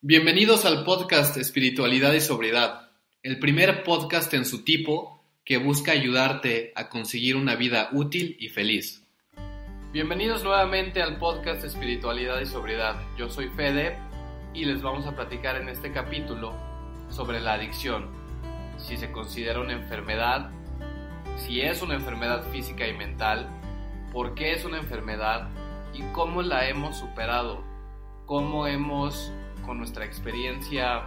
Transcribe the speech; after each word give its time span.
Bienvenidos 0.00 0.64
al 0.64 0.84
podcast 0.84 1.36
Espiritualidad 1.38 2.12
y 2.12 2.20
Sobriedad, 2.20 2.92
el 3.24 3.40
primer 3.40 3.82
podcast 3.82 4.32
en 4.32 4.44
su 4.44 4.62
tipo 4.62 5.24
que 5.44 5.58
busca 5.58 5.90
ayudarte 5.90 6.72
a 6.76 6.88
conseguir 6.88 7.34
una 7.34 7.56
vida 7.56 7.88
útil 7.90 8.36
y 8.38 8.48
feliz. 8.48 9.04
Bienvenidos 9.90 10.44
nuevamente 10.44 11.02
al 11.02 11.18
podcast 11.18 11.64
Espiritualidad 11.64 12.40
y 12.40 12.46
Sobriedad. 12.46 12.94
Yo 13.18 13.28
soy 13.28 13.48
Fede 13.48 13.98
y 14.54 14.66
les 14.66 14.82
vamos 14.82 15.04
a 15.04 15.16
platicar 15.16 15.56
en 15.56 15.68
este 15.68 15.90
capítulo 15.90 16.54
sobre 17.08 17.40
la 17.40 17.54
adicción, 17.54 18.06
si 18.76 18.96
se 18.98 19.10
considera 19.10 19.58
una 19.58 19.72
enfermedad, 19.72 20.52
si 21.38 21.62
es 21.62 21.82
una 21.82 21.96
enfermedad 21.96 22.44
física 22.52 22.86
y 22.86 22.96
mental, 22.96 23.48
por 24.12 24.36
qué 24.36 24.52
es 24.52 24.64
una 24.64 24.78
enfermedad 24.78 25.48
y 25.92 26.02
cómo 26.12 26.42
la 26.42 26.68
hemos 26.68 26.96
superado, 26.96 27.64
cómo 28.26 28.68
hemos 28.68 29.32
con 29.68 29.76
nuestra 29.76 30.06
experiencia 30.06 31.02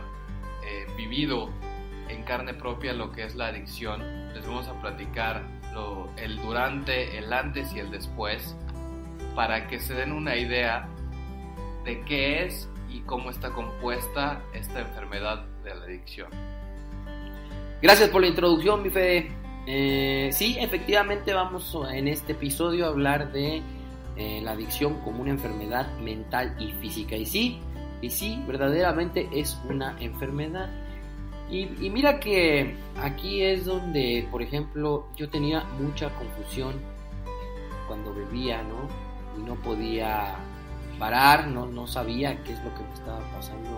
eh, 0.64 0.86
vivido 0.96 1.50
en 2.10 2.24
carne 2.24 2.54
propia 2.54 2.94
lo 2.94 3.12
que 3.12 3.24
es 3.26 3.36
la 3.36 3.48
adicción. 3.48 4.02
Les 4.34 4.46
vamos 4.46 4.68
a 4.68 4.80
platicar 4.80 5.42
lo, 5.74 6.10
el 6.16 6.38
durante, 6.38 7.18
el 7.18 7.34
antes 7.34 7.74
y 7.74 7.80
el 7.80 7.90
después 7.90 8.56
para 9.36 9.68
que 9.68 9.80
se 9.80 9.96
den 9.96 10.12
una 10.12 10.36
idea 10.38 10.88
de 11.84 12.02
qué 12.02 12.46
es 12.46 12.70
y 12.88 13.00
cómo 13.02 13.32
está 13.32 13.50
compuesta 13.50 14.44
esta 14.54 14.82
enfermedad 14.82 15.44
de 15.64 15.74
la 15.74 15.84
adicción. 15.84 16.30
Gracias 17.82 18.10
por 18.10 18.22
la 18.22 18.28
introducción, 18.28 18.84
mi 18.84 18.92
Fede. 18.92 19.32
Eh, 19.66 20.30
sí, 20.34 20.56
efectivamente 20.60 21.34
vamos 21.34 21.76
en 21.92 22.08
este 22.08 22.34
episodio 22.34 22.86
a 22.86 22.90
hablar 22.90 23.32
de 23.32 23.64
eh, 24.18 24.42
la 24.44 24.52
adicción 24.52 25.00
como 25.02 25.22
una 25.22 25.32
enfermedad 25.32 25.92
mental 25.98 26.56
y 26.60 26.74
física. 26.74 27.16
Y 27.16 27.26
sí, 27.26 27.60
y 28.02 28.10
sí, 28.10 28.44
verdaderamente 28.48 29.30
es 29.32 29.60
una 29.70 29.96
enfermedad. 30.00 30.70
Y, 31.50 31.66
mira 31.90 32.20
que 32.20 32.78
aquí 33.02 33.44
es 33.44 33.66
donde, 33.66 34.28
por 34.32 34.42
ejemplo, 34.42 35.08
yo 35.18 35.30
tenía 35.30 35.66
mucha 35.80 36.10
confusión 36.16 36.76
cuando 37.88 38.14
bebía, 38.14 38.64
¿no? 38.64 38.88
Y 39.38 39.46
no 39.46 39.56
podía 39.56 40.36
parar, 40.98 41.48
no, 41.48 41.66
no 41.66 41.88
sabía 41.88 42.42
qué 42.44 42.54
es 42.54 42.64
lo 42.64 42.74
que 42.74 42.84
me 42.84 42.94
estaba 42.94 43.20
pasando. 43.32 43.70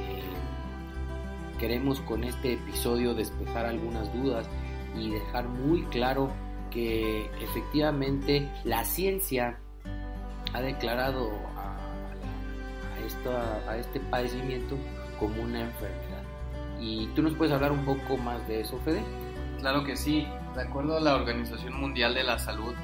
Eh, 0.00 1.58
queremos 1.58 2.00
con 2.02 2.22
este 2.22 2.52
episodio 2.52 3.14
despejar 3.14 3.66
algunas 3.66 4.12
dudas 4.14 4.48
y 4.96 5.10
dejar 5.10 5.48
muy 5.48 5.82
claro 5.86 6.30
que 6.70 7.26
efectivamente 7.40 8.48
la 8.64 8.84
ciencia 8.84 9.58
ha 10.52 10.60
declarado 10.60 11.32
a 13.66 13.76
este 13.76 14.00
padecimiento 14.00 14.76
como 15.18 15.42
una 15.42 15.60
enfermedad. 15.60 16.22
¿Y 16.80 17.06
tú 17.14 17.22
nos 17.22 17.34
puedes 17.34 17.52
hablar 17.52 17.72
un 17.72 17.84
poco 17.84 18.16
más 18.16 18.46
de 18.48 18.60
eso, 18.60 18.78
Fede? 18.80 19.02
Claro 19.60 19.84
que 19.84 19.96
sí. 19.96 20.26
De 20.54 20.62
acuerdo 20.62 20.96
a 20.96 21.00
la 21.00 21.14
Organización 21.14 21.74
Mundial 21.80 22.14
de 22.14 22.24
la 22.24 22.38
Salud, 22.38 22.74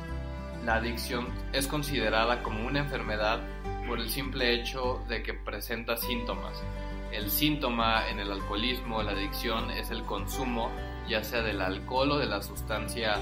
la 0.64 0.76
adicción 0.76 1.28
es 1.52 1.66
considerada 1.66 2.42
como 2.42 2.66
una 2.66 2.80
enfermedad 2.80 3.40
por 3.86 3.98
el 3.98 4.08
simple 4.08 4.54
hecho 4.54 5.02
de 5.08 5.22
que 5.22 5.34
presenta 5.34 5.96
síntomas. 5.96 6.62
El 7.10 7.30
síntoma 7.30 8.08
en 8.08 8.20
el 8.20 8.30
alcoholismo, 8.30 9.02
la 9.02 9.12
adicción, 9.12 9.70
es 9.70 9.90
el 9.90 10.04
consumo 10.04 10.70
ya 11.08 11.24
sea 11.24 11.42
del 11.42 11.60
alcohol 11.60 12.12
o 12.12 12.18
de 12.18 12.26
la 12.26 12.42
sustancia 12.42 13.16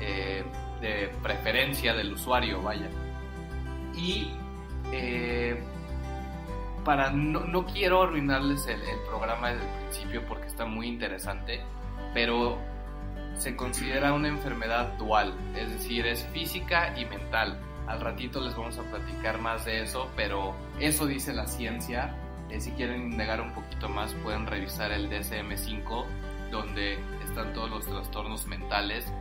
eh, 0.00 0.44
de 0.80 1.10
preferencia 1.22 1.94
del 1.94 2.14
usuario, 2.14 2.62
vaya. 2.62 2.88
Y 3.94 4.30
eh, 4.92 5.62
para 6.88 7.10
no, 7.10 7.66
quiero 7.66 8.04
arruinarles 8.04 8.66
el, 8.66 8.80
programa 9.06 9.50
desde 9.50 9.62
el 9.62 9.78
principio 9.82 10.26
porque 10.26 10.46
está 10.46 10.64
muy 10.64 10.86
interesante, 10.86 11.60
pero 12.14 12.56
se 13.34 13.54
considera 13.56 14.14
una 14.14 14.28
enfermedad 14.28 14.94
dual, 14.96 15.34
es 15.54 15.70
decir, 15.70 16.06
es 16.06 16.24
física 16.32 16.98
y 16.98 17.04
mental. 17.04 17.60
Al 17.86 18.00
ratito 18.00 18.40
les 18.40 18.56
vamos 18.56 18.78
a 18.78 18.84
platicar 18.84 19.38
más 19.38 19.66
de 19.66 19.82
eso, 19.82 20.08
pero 20.16 20.54
eso 20.80 21.04
dice 21.04 21.34
la 21.34 21.46
ciencia. 21.46 22.16
Eh, 22.48 22.58
si 22.58 22.70
quieren 22.70 23.12
indagar 23.12 23.42
un 23.42 23.52
poquito 23.52 23.90
más, 23.90 24.14
pueden 24.24 24.46
revisar 24.46 24.90
el 24.90 25.10
DSM-5, 25.10 26.06
donde 26.50 26.98
están 27.22 27.52
todos 27.52 27.68
los 27.68 27.84
trastornos 27.84 28.46
mentales 28.46 29.12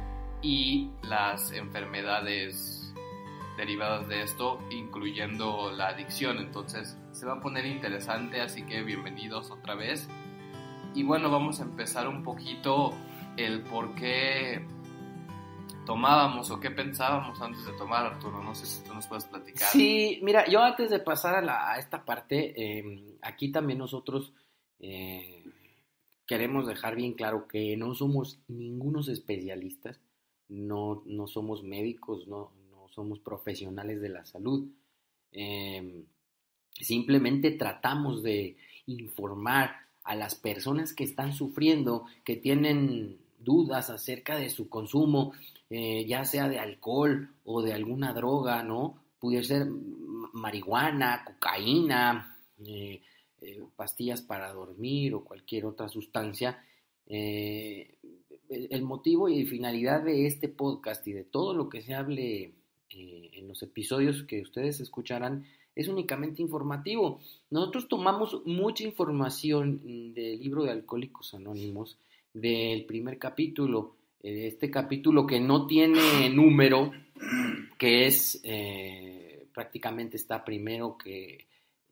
y 0.42 0.90
las 1.02 1.52
enfermedades 1.52 2.77
derivadas 3.58 4.08
de 4.08 4.22
esto, 4.22 4.60
incluyendo 4.70 5.72
la 5.72 5.90
adicción. 5.90 6.38
Entonces 6.38 6.96
se 7.12 7.26
va 7.26 7.34
a 7.34 7.42
poner 7.42 7.66
interesante, 7.66 8.40
así 8.40 8.64
que 8.64 8.84
bienvenidos 8.84 9.52
otra 9.52 9.76
vez. 9.76 10.08
Y 10.94 11.04
bueno, 11.04 11.30
vamos 11.30 11.60
a 11.60 11.64
empezar 11.64 12.08
un 12.08 12.24
poquito 12.24 12.94
el 13.36 13.64
por 13.64 13.96
qué 13.96 14.66
tomábamos 15.86 16.52
o 16.52 16.60
qué 16.60 16.70
pensábamos 16.70 17.42
antes 17.42 17.66
de 17.66 17.74
tomar, 17.74 18.06
Arturo. 18.06 18.44
No 18.44 18.54
sé 18.54 18.66
si 18.66 18.84
tú 18.84 18.94
nos 18.94 19.08
puedes 19.08 19.26
platicar. 19.26 19.70
Sí, 19.70 20.20
mira, 20.22 20.48
yo 20.48 20.62
antes 20.62 20.90
de 20.90 21.00
pasar 21.00 21.44
a, 21.50 21.80
esta 21.80 22.06
parte, 22.06 22.80
em, 22.80 23.18
aquí 23.22 23.52
también 23.52 23.80
nosotros 23.80 24.34
eh, 24.80 25.44
queremos 26.28 26.68
dejar 26.68 26.96
bien 26.96 27.14
claro 27.14 27.48
que 27.48 27.76
no 27.78 27.96
somos 27.96 28.40
ningunos 28.48 29.08
especialistas, 29.08 30.00
no, 30.50 31.04
no 31.06 31.28
somos 31.28 31.64
médicos, 31.64 32.28
no, 32.28 32.52
somos 32.98 33.20
profesionales 33.20 34.02
de 34.02 34.10
la 34.10 34.26
salud. 34.26 34.68
Em, 35.32 36.04
simplemente 36.72 37.52
tratamos 37.52 38.24
de 38.24 38.58
informar 38.88 39.76
a 40.04 40.16
las 40.16 40.34
personas 40.34 40.94
que 40.96 41.04
están 41.04 41.32
sufriendo, 41.32 42.06
que 42.24 42.38
tienen 42.38 43.20
dudas 43.38 43.92
acerca 43.92 44.36
de 44.36 44.50
su 44.50 44.68
consumo, 44.68 45.34
eh, 45.70 46.08
ya 46.08 46.26
sea 46.26 46.50
de 46.50 46.58
alcohol 46.58 47.30
o 47.46 47.62
de 47.62 47.74
alguna 47.74 48.14
droga, 48.14 48.64
¿no? 48.64 49.00
Pudiera 49.20 49.44
ser 49.44 49.68
marihuana, 50.34 51.24
cocaína, 51.24 52.36
eh, 52.66 53.04
eh, 53.42 53.64
pastillas 53.76 54.24
para 54.24 54.52
dormir 54.54 55.14
o 55.14 55.24
cualquier 55.24 55.66
otra 55.68 55.88
sustancia. 55.88 56.64
el 58.50 58.82
motivo 58.84 59.30
y 59.30 59.46
finalidad 59.46 60.04
de 60.04 60.26
este 60.26 60.50
podcast 60.50 61.06
y 61.08 61.14
de 61.14 61.24
todo 61.24 61.54
lo 61.54 61.70
que 61.70 61.82
se 61.82 61.94
hable 61.94 62.54
eh, 62.90 63.32
en 63.34 63.48
los 63.48 63.62
episodios 63.64 64.24
que 64.24 64.42
ustedes 64.42 64.80
escucharán 64.80 65.46
es 65.76 65.88
únicamente 65.88 66.42
informativo. 66.42 67.20
Nosotros 67.50 67.88
tomamos 67.88 68.42
mucha 68.46 68.84
información 68.84 70.14
del 70.14 70.40
libro 70.40 70.64
de 70.64 70.72
Alcohólicos 70.72 71.34
Anónimos, 71.34 71.98
del 72.34 72.86
primer 72.86 73.18
capítulo, 73.20 73.96
eh, 74.24 74.48
este 74.48 74.72
capítulo 74.72 75.28
que 75.28 75.40
no 75.40 75.68
tiene 75.68 76.30
número, 76.30 76.92
que 77.78 78.08
es 78.08 78.40
eh, 78.44 79.48
prácticamente 79.54 80.18
está 80.18 80.44
primero 80.44 80.98
que 80.98 81.46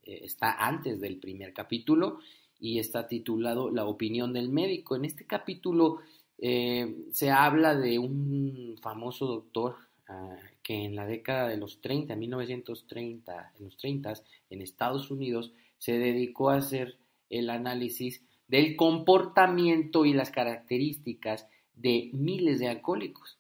está 0.04 0.68
antes 0.68 1.02
del 1.02 1.18
primer 1.18 1.52
capítulo 1.52 2.20
y 2.60 2.78
está 2.78 3.08
titulado 3.08 3.72
La 3.72 3.86
opinión 3.86 4.34
del 4.34 4.50
médico. 4.50 4.96
En 4.96 5.06
este 5.06 5.26
capítulo 5.26 6.02
se 6.38 7.32
habla 7.32 7.76
de 7.76 7.98
un 7.98 8.78
famoso 8.80 9.26
doctor 9.26 9.78
Ah, 10.08 10.38
que 10.66 10.84
en 10.84 10.96
la 10.96 11.06
década 11.06 11.48
de 11.48 11.58
los 11.58 11.80
30, 11.80 12.16
1930, 12.16 13.54
en 13.56 13.66
los 13.66 13.78
30, 13.78 14.14
en 14.50 14.62
Estados 14.64 15.12
Unidos, 15.12 15.54
se 15.78 16.00
dedicó 16.00 16.50
a 16.50 16.58
hacer 16.58 16.98
el 17.30 17.52
análisis 17.52 18.26
del 18.48 18.76
comportamiento 18.76 20.06
y 20.06 20.14
las 20.14 20.32
características 20.32 21.48
de 21.76 22.10
miles 22.14 22.58
de 22.58 22.68
alcohólicos. 22.68 23.38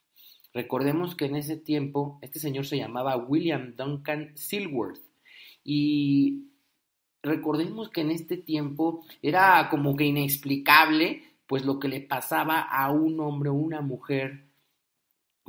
Recordemos 0.53 1.16
que 1.16 1.25
en 1.25 1.35
ese 1.35 1.58
tiempo 1.58 2.19
este 2.22 2.38
señor 2.38 2.68
se 2.68 2.78
llamaba 2.78 3.18
William 3.18 3.75
Duncan 3.75 4.38
Silworth 4.38 5.02
y 5.64 6.52
recordemos 7.24 7.90
que 7.90 8.02
en 8.02 8.12
este 8.12 8.38
tiempo 8.38 9.03
era 9.23 9.67
como 9.72 9.96
que 9.96 10.05
inexplicable 10.05 11.23
pues 11.47 11.66
lo 11.66 11.79
que 11.79 11.88
le 11.88 12.02
pasaba 12.02 12.61
a 12.61 12.91
un 12.91 13.20
hombre 13.20 13.50
o 13.50 13.53
una 13.53 13.82
mujer 13.82 14.45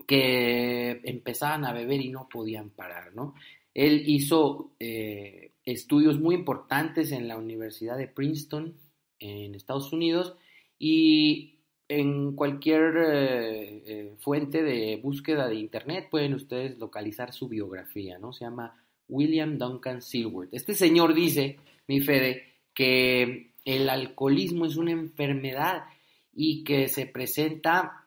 que 0.06 1.00
empezaban 1.04 1.64
a 1.64 1.72
beber 1.72 2.00
y 2.00 2.10
no 2.10 2.28
podían 2.28 2.70
parar, 2.70 3.14
¿no? 3.14 3.34
Él 3.75 4.04
hizo 4.06 4.72
eh, 4.81 5.52
estudios 5.64 6.19
muy 6.19 6.34
importantes 6.34 7.12
en 7.12 7.28
la 7.28 7.37
Universidad 7.37 7.98
de 7.98 8.08
Princeton, 8.08 8.75
en 9.19 9.54
Estados 9.54 9.93
Unidos, 9.93 10.34
y 10.78 11.56
en 11.88 12.34
cualquier 12.34 12.96
eh, 12.96 13.82
eh, 13.87 14.14
fuente 14.19 14.62
de 14.62 14.96
búsqueda 14.96 15.48
de 15.48 15.56
Internet 15.56 16.08
pueden 16.10 16.34
ustedes 16.34 16.78
localizar 16.78 17.32
su 17.32 17.49
biografía, 17.49 18.19
¿no? 18.19 18.32
Se 18.32 18.44
llama 18.44 18.82
William 19.08 19.58
Duncan 19.58 20.02
Silworth. 20.02 20.52
Este 20.52 20.75
señor 20.75 21.14
dice, 21.14 21.58
mi 21.87 22.00
Fede, 22.00 22.44
que 22.75 23.52
el 23.64 23.88
alcoholismo 23.88 24.66
es 24.66 24.76
una 24.76 24.92
enfermedad 24.92 25.84
y 26.32 26.64
que 26.64 26.88
se 26.88 27.06
presenta 27.06 28.05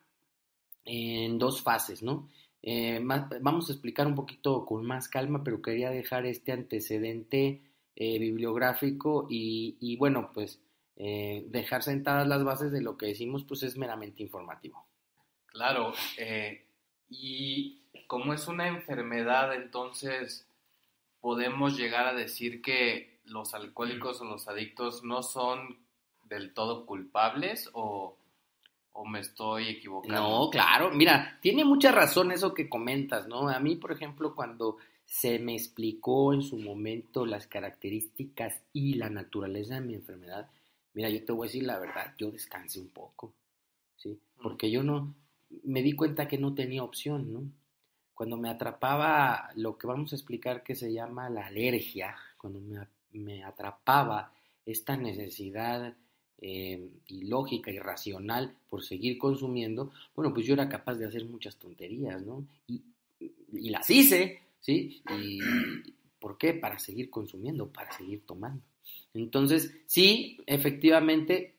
en 0.89 1.38
dos 1.38 1.62
fases, 1.62 2.01
¿no? 2.01 2.27
Eh, 2.63 3.00
vamos 3.01 3.69
a 3.69 3.74
explicar 3.74 4.07
un 4.07 4.15
poquito 4.15 4.65
con 4.65 4.86
más 4.86 5.07
calma, 5.07 5.44
pero 5.44 5.62
quería 5.62 5.91
dejar 5.91 6.25
este 6.25 6.51
antecedente 6.51 7.62
eh, 7.95 8.19
bibliográfico 8.19 9.27
y, 9.30 9.77
y, 9.80 9.97
bueno, 9.97 10.31
pues 10.33 10.59
eh, 10.95 11.45
dejar 11.47 11.83
sentadas 11.83 12.27
las 12.27 12.44
bases 12.44 12.71
de 12.71 12.81
lo 12.81 12.97
que 12.97 13.07
decimos, 13.07 13.44
pues 13.44 13.63
es 13.63 13.77
meramente 13.77 14.24
informativo. 14.24 14.86
Claro, 15.45 15.94
y 17.09 17.81
como 18.06 18.33
es 18.33 18.47
una 18.47 18.68
enfermedad, 18.68 19.56
entonces 19.56 20.47
podemos 21.21 21.75
llegar 21.75 22.06
a 22.06 22.13
decir 22.13 22.62
que 22.62 23.19
los 23.25 23.53
alcohólicos 23.53 24.21
o 24.21 24.25
los 24.25 24.47
adictos 24.47 25.03
no 25.03 25.24
son 25.24 25.80
del 26.24 26.53
todo 26.53 26.85
culpables 26.85 27.69
o, 27.74 28.15
o 28.99 29.05
me 29.05 29.21
estoy 29.21 29.69
equivocando. 29.69 30.21
No, 30.21 30.49
claro, 30.49 30.91
mira, 30.91 31.39
tiene 31.41 31.63
mucha 31.63 31.89
razón 31.89 32.33
eso 32.33 32.53
que 32.53 32.67
comentas, 32.67 33.29
¿no? 33.29 33.47
A 33.47 33.57
mí, 33.59 33.77
por 33.77 33.93
ejemplo, 33.93 34.35
cuando 34.35 34.75
se 35.05 35.39
me 35.39 35.53
explicó 35.53 36.33
en 36.33 36.41
su 36.41 36.57
momento 36.57 37.25
las 37.25 37.47
características 37.47 38.61
y 38.73 38.95
la 38.95 39.09
naturaleza 39.09 39.75
de 39.75 39.81
mi 39.81 39.93
enfermedad, 39.93 40.49
mira, 40.93 41.09
yo 41.09 41.23
te 41.23 41.31
voy 41.31 41.45
a 41.45 41.47
decir 41.47 41.63
la 41.63 41.79
verdad, 41.79 42.13
yo 42.17 42.29
descansé 42.29 42.81
un 42.81 42.89
poco, 42.89 43.33
¿sí? 43.95 44.19
Porque 44.41 44.69
yo 44.69 44.83
no, 44.83 45.15
me 45.63 45.81
di 45.81 45.93
cuenta 45.93 46.27
que 46.27 46.37
no 46.37 46.53
tenía 46.53 46.83
opción, 46.83 47.31
¿no? 47.31 47.43
Cuando 48.13 48.35
me 48.35 48.49
atrapaba 48.49 49.49
lo 49.55 49.77
que 49.77 49.87
vamos 49.87 50.11
a 50.11 50.17
explicar 50.17 50.61
que 50.61 50.75
se 50.75 50.91
llama 50.91 51.29
la 51.29 51.47
alergia, 51.47 52.17
cuando 52.37 52.59
me, 52.59 52.85
me 53.11 53.45
atrapaba 53.45 54.33
esta 54.65 54.97
necesidad 54.97 55.95
eh, 56.41 56.89
ilógica, 57.07 57.71
irracional 57.71 58.56
por 58.69 58.83
seguir 58.83 59.18
consumiendo, 59.18 59.91
bueno, 60.15 60.33
pues 60.33 60.45
yo 60.45 60.53
era 60.53 60.69
capaz 60.69 60.95
de 60.95 61.06
hacer 61.06 61.25
muchas 61.25 61.56
tonterías, 61.57 62.21
¿no? 62.21 62.45
Y, 62.68 62.81
y 63.19 63.69
las 63.69 63.89
hice, 63.89 64.41
¿sí? 64.59 65.01
¿Y 65.18 65.39
por 66.19 66.38
qué? 66.38 66.53
Para 66.53 66.80
seguir 66.80 67.09
consumiendo, 67.09 67.68
para 67.68 67.91
seguir 67.91 68.21
tomando. 68.25 68.62
Entonces, 69.13 69.75
sí, 69.86 70.38
efectivamente, 70.45 71.56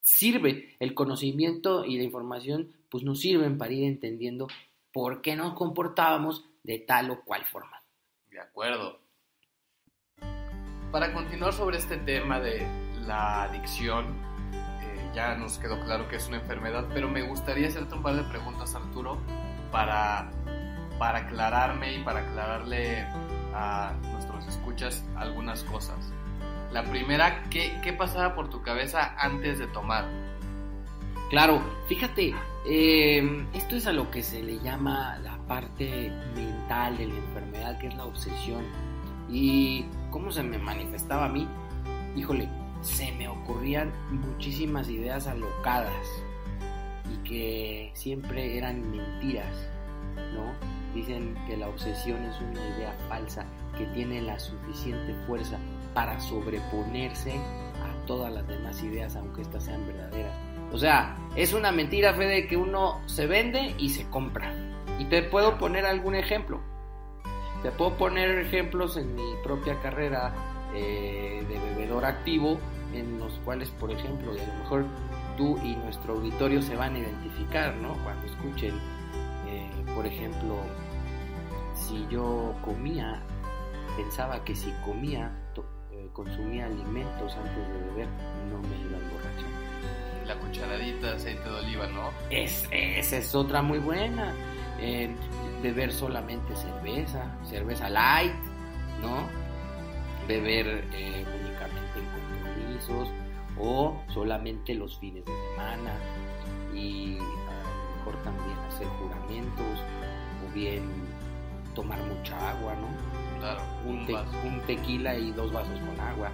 sirve 0.00 0.76
el 0.78 0.94
conocimiento 0.94 1.84
y 1.84 1.96
la 1.96 2.04
información, 2.04 2.72
pues 2.88 3.04
nos 3.04 3.20
sirven 3.20 3.58
para 3.58 3.72
ir 3.72 3.84
entendiendo 3.84 4.48
por 4.92 5.22
qué 5.22 5.34
nos 5.34 5.54
comportábamos 5.54 6.44
de 6.62 6.78
tal 6.78 7.10
o 7.10 7.24
cual 7.24 7.44
forma. 7.44 7.82
De 8.30 8.40
acuerdo. 8.40 9.00
Para 10.92 11.12
continuar 11.12 11.52
sobre 11.52 11.78
este 11.78 11.96
tema 11.96 12.38
de 12.40 12.83
la 13.06 13.44
adicción, 13.44 14.06
eh, 14.52 15.10
ya 15.14 15.34
nos 15.34 15.58
quedó 15.58 15.82
claro 15.84 16.08
que 16.08 16.16
es 16.16 16.28
una 16.28 16.38
enfermedad, 16.38 16.86
pero 16.92 17.08
me 17.08 17.22
gustaría 17.22 17.68
hacerte 17.68 17.94
un 17.94 18.02
par 18.02 18.16
de 18.16 18.22
preguntas, 18.24 18.74
Arturo, 18.74 19.18
para, 19.70 20.30
para 20.98 21.18
aclararme 21.20 21.94
y 21.94 22.02
para 22.02 22.20
aclararle 22.20 23.06
a 23.54 23.92
nuestros 24.12 24.46
escuchas 24.46 25.04
algunas 25.16 25.62
cosas. 25.64 26.12
La 26.72 26.82
primera, 26.84 27.44
¿qué, 27.50 27.78
qué 27.82 27.92
pasaba 27.92 28.34
por 28.34 28.50
tu 28.50 28.62
cabeza 28.62 29.14
antes 29.18 29.58
de 29.58 29.66
tomar? 29.68 30.06
Claro, 31.30 31.62
fíjate, 31.88 32.34
eh, 32.66 33.46
esto 33.54 33.76
es 33.76 33.86
a 33.86 33.92
lo 33.92 34.10
que 34.10 34.22
se 34.22 34.42
le 34.42 34.58
llama 34.60 35.18
la 35.22 35.36
parte 35.46 36.12
mental 36.34 36.96
de 36.96 37.06
la 37.06 37.14
enfermedad, 37.14 37.78
que 37.78 37.88
es 37.88 37.94
la 37.94 38.04
obsesión. 38.04 38.64
¿Y 39.28 39.86
cómo 40.10 40.30
se 40.30 40.42
me 40.42 40.58
manifestaba 40.58 41.26
a 41.26 41.28
mí? 41.28 41.48
Híjole, 42.16 42.48
se 42.84 43.10
me 43.12 43.28
ocurrían 43.28 43.92
muchísimas 44.10 44.88
ideas 44.88 45.26
alocadas 45.26 46.06
y 47.12 47.28
que 47.28 47.90
siempre 47.94 48.58
eran 48.58 48.90
mentiras, 48.90 49.68
¿no? 50.34 50.52
Dicen 50.94 51.34
que 51.46 51.56
la 51.56 51.68
obsesión 51.68 52.22
es 52.24 52.40
una 52.40 52.60
idea 52.76 52.94
falsa 53.08 53.46
que 53.76 53.86
tiene 53.86 54.20
la 54.20 54.38
suficiente 54.38 55.14
fuerza 55.26 55.58
para 55.94 56.20
sobreponerse 56.20 57.32
a 57.32 58.06
todas 58.06 58.32
las 58.32 58.46
demás 58.46 58.80
ideas, 58.82 59.16
aunque 59.16 59.42
éstas 59.42 59.64
sean 59.64 59.86
verdaderas. 59.86 60.36
O 60.72 60.78
sea, 60.78 61.16
es 61.36 61.52
una 61.54 61.72
mentira, 61.72 62.14
Fede, 62.14 62.46
que 62.46 62.56
uno 62.56 63.00
se 63.06 63.26
vende 63.26 63.74
y 63.78 63.88
se 63.90 64.08
compra. 64.10 64.52
Y 64.98 65.06
te 65.06 65.22
puedo 65.22 65.58
poner 65.58 65.86
algún 65.86 66.14
ejemplo. 66.14 66.60
Te 67.62 67.70
puedo 67.70 67.96
poner 67.96 68.38
ejemplos 68.38 68.96
en 68.96 69.14
mi 69.14 69.34
propia 69.42 69.80
carrera 69.80 70.34
eh, 70.74 71.44
de 71.48 71.58
bebedor 71.58 72.04
activo, 72.04 72.58
en 72.94 73.18
los 73.18 73.32
cuales, 73.44 73.70
por 73.70 73.90
ejemplo, 73.90 74.34
y 74.34 74.40
a 74.40 74.46
lo 74.46 74.54
mejor 74.54 74.86
tú 75.36 75.58
y 75.62 75.76
nuestro 75.76 76.14
auditorio 76.14 76.62
se 76.62 76.76
van 76.76 76.94
a 76.94 76.98
identificar, 76.98 77.74
¿no? 77.76 77.94
Cuando 78.04 78.26
escuchen, 78.26 78.74
eh, 79.48 79.70
por 79.94 80.06
ejemplo, 80.06 80.56
si 81.74 82.06
yo 82.10 82.54
comía, 82.62 83.22
pensaba 83.96 84.44
que 84.44 84.54
si 84.54 84.72
comía, 84.84 85.32
eh, 85.92 86.08
consumía 86.12 86.66
alimentos 86.66 87.34
antes 87.36 87.68
de 87.68 87.78
beber, 87.90 88.08
no 88.50 88.58
me 88.60 88.76
iba 88.80 88.96
a 88.96 89.00
emborrachar 89.00 89.64
la 90.26 90.36
cucharadita 90.36 91.08
de 91.08 91.16
aceite 91.16 91.48
de 91.48 91.54
oliva, 91.54 91.86
¿no? 91.88 92.10
Es, 92.30 92.66
esa 92.70 93.18
es 93.18 93.34
otra 93.34 93.62
muy 93.62 93.78
buena. 93.78 94.34
Eh, 94.80 95.14
beber 95.62 95.92
solamente 95.92 96.54
cerveza, 96.56 97.36
cerveza 97.44 97.88
light, 97.88 98.34
¿no? 99.00 99.28
Beber 100.26 100.84
o 103.58 103.94
solamente 104.08 104.74
los 104.74 104.98
fines 104.98 105.24
de 105.24 105.32
semana 105.50 105.94
y 106.74 107.16
a 107.18 107.20
lo 107.20 107.96
mejor 107.98 108.22
también 108.24 108.58
hacer 108.68 108.86
juramentos 108.88 109.80
o 110.48 110.52
bien 110.54 110.82
tomar 111.74 111.98
mucha 112.02 112.36
agua, 112.50 112.74
¿no? 112.74 113.40
Claro, 113.40 113.60
un, 113.86 114.06
te- 114.06 114.14
tequila 114.66 115.16
y 115.16 115.32
dos 115.32 115.52
vasos 115.52 115.78
con 115.80 116.00
agua 116.00 116.30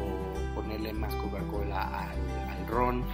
o 0.00 0.54
ponerle 0.54 0.92
más 0.92 1.14
Coca-Cola 1.16 1.82
al, 2.10 2.50
al 2.50 2.66
ron. 2.68 3.04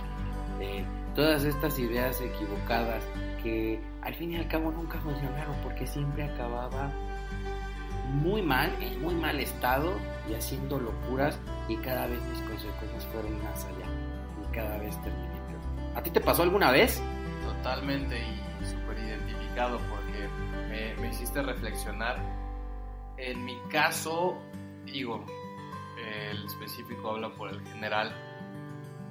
eh, 0.60 0.84
todas 1.14 1.44
estas 1.44 1.78
ideas 1.78 2.20
equivocadas 2.20 3.02
que 3.42 3.80
al 4.02 4.14
fin 4.14 4.32
y 4.32 4.36
al 4.36 4.46
cabo 4.48 4.70
nunca 4.70 4.98
funcionaron 5.00 5.56
porque 5.62 5.86
siempre 5.86 6.22
acababa 6.24 6.90
muy 8.10 8.42
mal, 8.42 8.70
en 8.80 9.00
muy 9.00 9.14
mal 9.14 9.38
estado 9.40 9.92
y 10.28 10.34
haciendo 10.34 10.78
locuras 10.78 11.38
y 11.68 11.76
cada 11.76 12.06
vez 12.06 12.20
mis 12.24 12.40
consecuencias 12.40 13.06
fueron 13.06 13.42
más 13.42 13.64
allá 13.64 13.86
y 14.42 14.54
cada 14.54 14.78
vez 14.78 15.00
terminé 15.02 15.28
peor. 15.48 15.96
¿A 15.96 16.02
ti 16.02 16.10
te 16.10 16.20
pasó 16.20 16.42
alguna 16.42 16.70
vez? 16.70 17.02
Totalmente 17.44 18.18
y 18.18 18.64
súper 18.64 18.98
identificado 18.98 19.78
porque 19.88 20.28
me, 20.68 20.94
me 21.00 21.08
hiciste 21.10 21.42
reflexionar. 21.42 22.16
En 23.16 23.44
mi 23.44 23.56
caso, 23.70 24.36
digo, 24.84 25.24
el 26.30 26.44
específico 26.46 27.10
habla 27.10 27.30
por 27.30 27.50
el 27.50 27.60
general, 27.68 28.12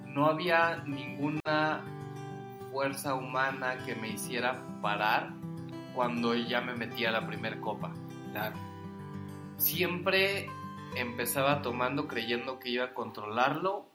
no 0.05 0.25
había 0.25 0.83
ninguna 0.85 1.81
fuerza 2.71 3.15
humana 3.15 3.77
que 3.85 3.95
me 3.95 4.09
hiciera 4.09 4.61
parar 4.81 5.31
cuando 5.93 6.35
ya 6.35 6.61
me 6.61 6.75
metía 6.75 7.11
la 7.11 7.25
primer 7.25 7.59
copa. 7.59 7.91
Claro. 8.31 8.68
Siempre 9.59 10.49
empezaba 10.95 11.61
tomando 11.61 12.07
creyendo 12.07 12.59
que 12.59 12.69
iba 12.69 12.85
a 12.85 12.93
controlarlo 12.93 13.89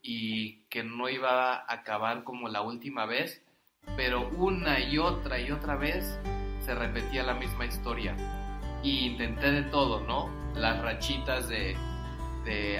y 0.00 0.62
que 0.70 0.82
no 0.82 1.10
iba 1.10 1.56
a 1.56 1.72
acabar 1.72 2.24
como 2.24 2.48
la 2.48 2.62
última 2.62 3.04
vez, 3.04 3.42
pero 3.98 4.30
una 4.30 4.80
y 4.80 4.96
otra 4.96 5.38
y 5.38 5.50
otra 5.50 5.76
vez 5.76 6.18
se 6.60 6.74
repetía 6.74 7.22
la 7.22 7.34
misma 7.34 7.66
historia. 7.66 8.16
Y 8.82 9.00
intenté 9.04 9.52
de 9.52 9.62
todo, 9.64 10.00
¿no? 10.00 10.30
Las 10.54 10.80
rachitas 10.80 11.50
de, 11.50 11.76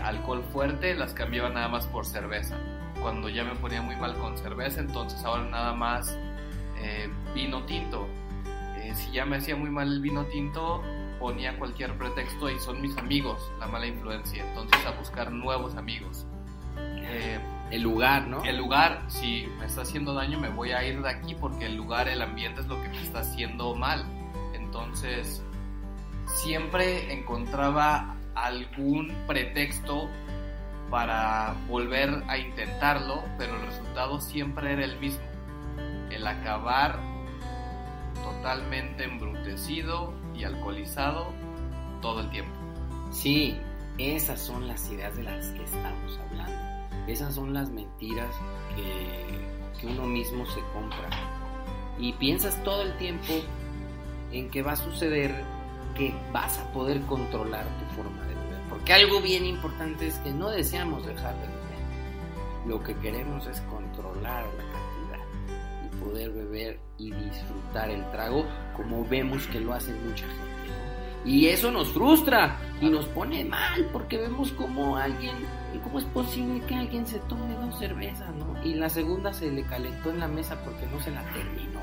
alcohol 0.03 0.43
fuerte 0.51 0.95
las 0.95 1.13
cambiaba 1.13 1.51
nada 1.51 1.69
más 1.69 1.87
por 1.87 2.07
cerveza. 2.07 2.59
Cuando 3.03 3.29
ya 3.29 3.45
me 3.45 3.55
ponía 3.57 3.83
muy 3.83 3.97
mal 3.97 4.17
con 4.17 4.39
cerveza, 4.39 4.81
entonces 4.81 5.23
ahora 5.25 5.45
nada 5.45 5.75
más 5.75 6.19
eh, 6.79 7.11
vino 7.35 7.67
tinto. 7.67 8.09
Eh, 8.79 8.95
si 8.95 9.13
ya 9.13 9.27
me 9.27 9.37
hacía 9.37 9.57
muy 9.57 9.69
mal 9.69 9.93
el 9.93 10.01
vino 10.01 10.25
tinto, 10.25 10.83
ponía 11.19 11.59
cualquier 11.59 11.97
pretexto 11.97 12.51
y 12.51 12.59
son 12.59 12.81
mis 12.81 12.97
amigos 12.99 13.41
la 13.59 13.67
mala 13.67 13.87
influencia. 13.87 14.45
Entonces 14.49 14.85
a 14.87 14.93
buscar 14.93 15.33
nuevos 15.33 15.77
amigos. 15.77 16.27
Eh, 16.77 17.39
El 17.71 17.83
lugar, 17.83 18.27
¿no? 18.27 18.43
el 18.45 18.57
lugar, 18.57 19.05
si 19.09 19.47
me 19.59 19.67
está 19.67 19.83
haciendo 19.83 20.15
daño, 20.15 20.39
me 20.39 20.49
voy 20.49 20.73
a 20.73 20.85
ir 20.85 21.03
de 21.03 21.11
aquí 21.11 21.35
porque 21.35 21.67
el 21.67 21.77
lugar, 21.77 22.09
el 22.09 22.23
ambiente 22.23 22.61
es 22.61 22.67
lo 22.67 22.81
que 22.83 22.89
me 22.89 23.03
está 23.03 23.21
haciendo 23.21 23.75
mal. 23.75 24.05
Entonces, 24.55 25.43
siempre 26.27 27.13
encontraba 27.13 28.17
algún 28.35 29.15
pretexto 29.27 30.09
para 30.91 31.55
volver 31.69 32.23
a 32.29 32.39
intentarlo, 32.39 33.23
pero 33.39 33.57
el 33.57 33.67
resultado 33.67 34.21
siempre 34.21 34.73
era 34.73 34.85
el 34.85 34.99
mismo. 34.99 35.25
El 36.11 36.27
acabar 36.27 36.99
totalmente 38.23 39.05
embrutecido 39.05 40.13
y 40.35 40.45
alcoholizado 40.45 41.27
todo 42.01 42.21
el 42.21 42.31
tiempo. 42.31 42.53
Sí, 43.11 43.57
esas 43.99 44.41
son 44.41 44.67
las 44.67 44.91
ideas 44.91 45.17
de 45.17 45.23
las 45.23 45.47
que 45.49 45.65
estamos 45.65 46.19
hablando. 46.29 46.53
Esas 47.07 47.35
son 47.35 47.53
las 47.53 47.71
mentiras 47.71 48.35
que, 48.75 49.81
que 49.81 49.87
uno 49.87 50.07
mismo 50.07 50.45
se 50.47 50.61
compra. 50.73 51.09
Y 51.99 52.13
piensas 52.15 52.63
todo 52.65 52.83
el 52.83 52.97
tiempo 52.97 53.33
en 54.33 54.51
que 54.51 54.63
va 54.63 54.73
a 54.73 54.77
suceder 54.77 55.45
que 55.95 56.13
vas 56.33 56.59
a 56.59 56.73
poder 56.73 57.01
controlar 57.03 57.65
tu 57.79 57.97
forma 57.97 58.21
de 58.23 58.35
beber. 58.35 58.61
Porque 58.69 58.93
algo 58.93 59.21
bien 59.21 59.47
importante 59.47 60.09
es 60.09 60.19
que 60.19 60.33
no 60.33 60.51
deseamos 60.51 61.07
dejar 61.07 61.35
de 61.35 61.47
beber. 61.47 62.67
Lo 62.67 62.83
que 62.83 62.97
queremos 62.97 63.47
es 63.47 63.61
controlar 63.63 64.47
poder 66.05 66.31
beber 66.31 66.79
y 66.99 67.11
disfrutar 67.11 67.91
el 67.91 68.09
trago 68.11 68.47
como 68.77 69.05
vemos 69.07 69.47
que 69.47 69.61
lo 69.61 69.73
hace 69.73 69.93
mucha 69.93 70.27
gente. 70.27 70.55
Y 71.25 71.47
eso 71.47 71.71
nos 71.71 71.89
frustra 71.89 72.59
y 72.83 72.91
nos 72.91 73.07
pone 73.07 73.45
mal 73.47 73.89
porque 73.93 74.19
vemos 74.19 74.53
como 74.53 74.97
alguien, 74.97 75.35
cómo 75.83 75.99
es 75.99 76.05
posible 76.07 76.61
que 76.67 76.75
alguien 76.75 77.07
se 77.07 77.19
tome 77.21 77.55
dos 77.55 77.79
cervezas, 77.79 78.35
¿no? 78.35 78.63
Y 78.63 78.75
la 78.75 78.91
segunda 78.91 79.33
se 79.33 79.51
le 79.51 79.63
calentó 79.65 80.11
en 80.11 80.21
la 80.21 80.29
mesa 80.29 80.63
porque 80.63 80.87
no 80.87 81.01
se 81.01 81.11
la 81.11 81.23
terminó. 81.33 81.81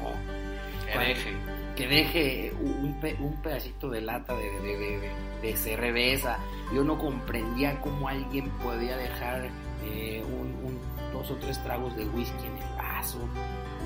Que 0.85 0.99
deje. 0.99 1.33
Que 1.75 1.87
deje 1.87 2.53
un, 2.61 2.99
un 3.19 3.41
pedacito 3.41 3.89
de 3.89 4.01
lata 4.01 4.35
de, 4.35 4.49
de, 4.59 5.09
de, 5.41 5.55
cerveza. 5.55 6.37
Yo 6.75 6.83
no 6.83 6.99
comprendía 6.99 7.79
cómo 7.81 8.09
alguien 8.09 8.49
podía 8.61 8.97
dejar 8.97 9.49
eh, 9.83 10.23
un, 10.23 10.79
dos 11.11 11.31
o 11.31 11.35
tres 11.37 11.61
tragos 11.63 11.95
de 11.95 12.05
whisky 12.05 12.45
en 12.45 12.57
el 12.57 12.77
vaso, 12.77 13.19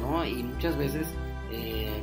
¿no? 0.01 0.25
Y 0.25 0.43
muchas 0.43 0.77
veces... 0.77 1.07
Eh, 1.51 2.01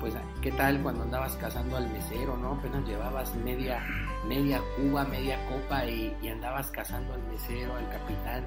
pues 0.00 0.14
qué 0.40 0.50
tal 0.52 0.80
cuando 0.82 1.02
andabas 1.02 1.36
cazando 1.36 1.76
al 1.76 1.88
mesero, 1.90 2.36
¿no? 2.36 2.54
Apenas 2.54 2.86
llevabas 2.88 3.34
media, 3.36 3.84
media 4.26 4.60
cuba, 4.76 5.04
media 5.04 5.38
copa 5.46 5.84
y, 5.84 6.16
andabas 6.26 6.70
cazando 6.70 7.12
al 7.12 7.22
mesero, 7.24 7.76
al 7.76 7.88
capitán, 7.90 8.44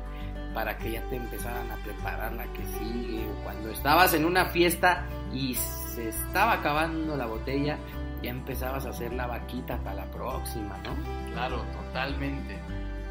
para 0.53 0.75
que 0.77 0.93
ya 0.93 1.01
te 1.09 1.17
empezaran 1.17 1.71
a 1.71 1.75
preparar 1.77 2.33
la 2.33 2.45
que 2.53 2.65
sigue. 2.65 3.29
O 3.29 3.43
cuando 3.43 3.69
estabas 3.69 4.13
en 4.15 4.25
una 4.25 4.45
fiesta 4.45 5.05
y 5.31 5.53
se 5.53 6.09
estaba 6.09 6.53
acabando 6.53 7.15
la 7.15 7.27
botella, 7.27 7.77
ya 8.23 8.31
empezabas 8.31 8.87
a 8.87 8.89
hacer 8.89 9.13
la 9.13 9.27
vaquita 9.27 9.77
para 9.77 9.97
la 9.97 10.11
próxima, 10.11 10.75
¿no? 10.83 11.31
Claro, 11.33 11.63
totalmente. 11.71 12.59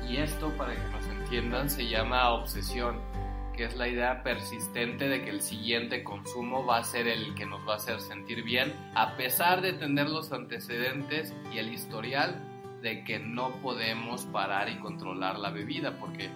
Y 0.09 0.17
esto, 0.17 0.51
para 0.57 0.75
que 0.75 0.81
nos 0.91 1.07
entiendan, 1.07 1.71
se 1.71 1.87
llama 1.87 2.31
obsesión 2.31 2.99
que 3.57 3.65
es 3.65 3.77
la 3.77 3.89
idea 3.89 4.23
persistente 4.23 5.09
de 5.09 5.23
que 5.23 5.31
el 5.31 5.43
siguiente 5.43 6.03
consumo 6.03 6.65
va 6.65 6.79
a 6.79 6.85
ser 6.85 7.07
el 7.07 7.35
que 7.35 7.47
nos 7.47 7.67
va 7.67 7.75
a 7.75 7.77
hacer 7.77 8.01
sentir 8.01 8.43
bien, 8.43 8.73
a 8.95 9.17
pesar 9.17 9.61
de 9.61 9.73
tener 9.73 10.09
los 10.09 10.33
antecedentes 10.33 11.35
y 11.53 11.59
el 11.59 11.73
historial 11.73 12.41
de 12.83 13.05
que 13.05 13.19
no 13.19 13.53
podemos 13.63 14.27
parar 14.27 14.69
y 14.69 14.79
controlar 14.79 15.39
la 15.39 15.51
bebida, 15.51 15.99
porque 15.99 16.31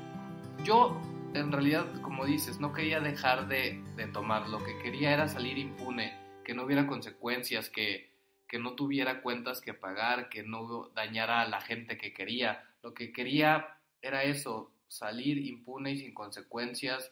yo 0.65 1.01
en 1.35 1.53
realidad, 1.53 1.87
como 2.03 2.25
dices, 2.25 2.61
no 2.61 2.73
quería 2.73 3.01
dejar 3.01 3.49
de, 3.49 3.83
tomar, 4.13 4.49
lo 4.49 4.63
que 4.65 4.79
quería 4.79 5.13
era 5.13 5.29
salir 5.29 5.59
impune, 5.59 6.15
que 6.45 6.55
no 6.55 6.65
hubiera 6.65 6.87
consecuencias, 6.87 7.69
que, 7.69 8.11
que 8.49 8.59
no 8.59 8.75
tuviera 8.75 9.21
cuentas 9.23 9.61
que 9.61 9.75
pagar, 9.75 10.29
que 10.29 10.43
no 10.43 10.89
dañara 10.95 11.43
a 11.43 11.49
la 11.49 11.61
gente 11.61 11.99
que 11.99 12.13
quería, 12.13 12.65
lo 12.83 12.95
que 12.95 13.13
quería 13.13 13.79
era 14.01 14.23
eso, 14.23 14.73
salir 14.89 15.39
impune 15.39 15.93
y 15.93 15.99
sin 15.99 16.15
consecuencias 16.15 17.11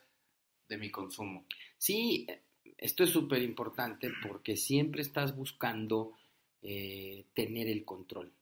de 0.68 0.78
mi 0.78 0.90
consumo. 0.90 1.44
Sí, 1.78 2.26
esto 2.78 3.04
es 3.04 3.10
súper 3.10 3.42
importante 3.42 4.10
porque 4.26 4.56
siempre 4.56 5.02
estás 5.02 5.36
buscando 5.36 6.12
eh, 6.62 7.24
tener 7.34 7.68
el 7.68 7.84
control. 7.84 8.32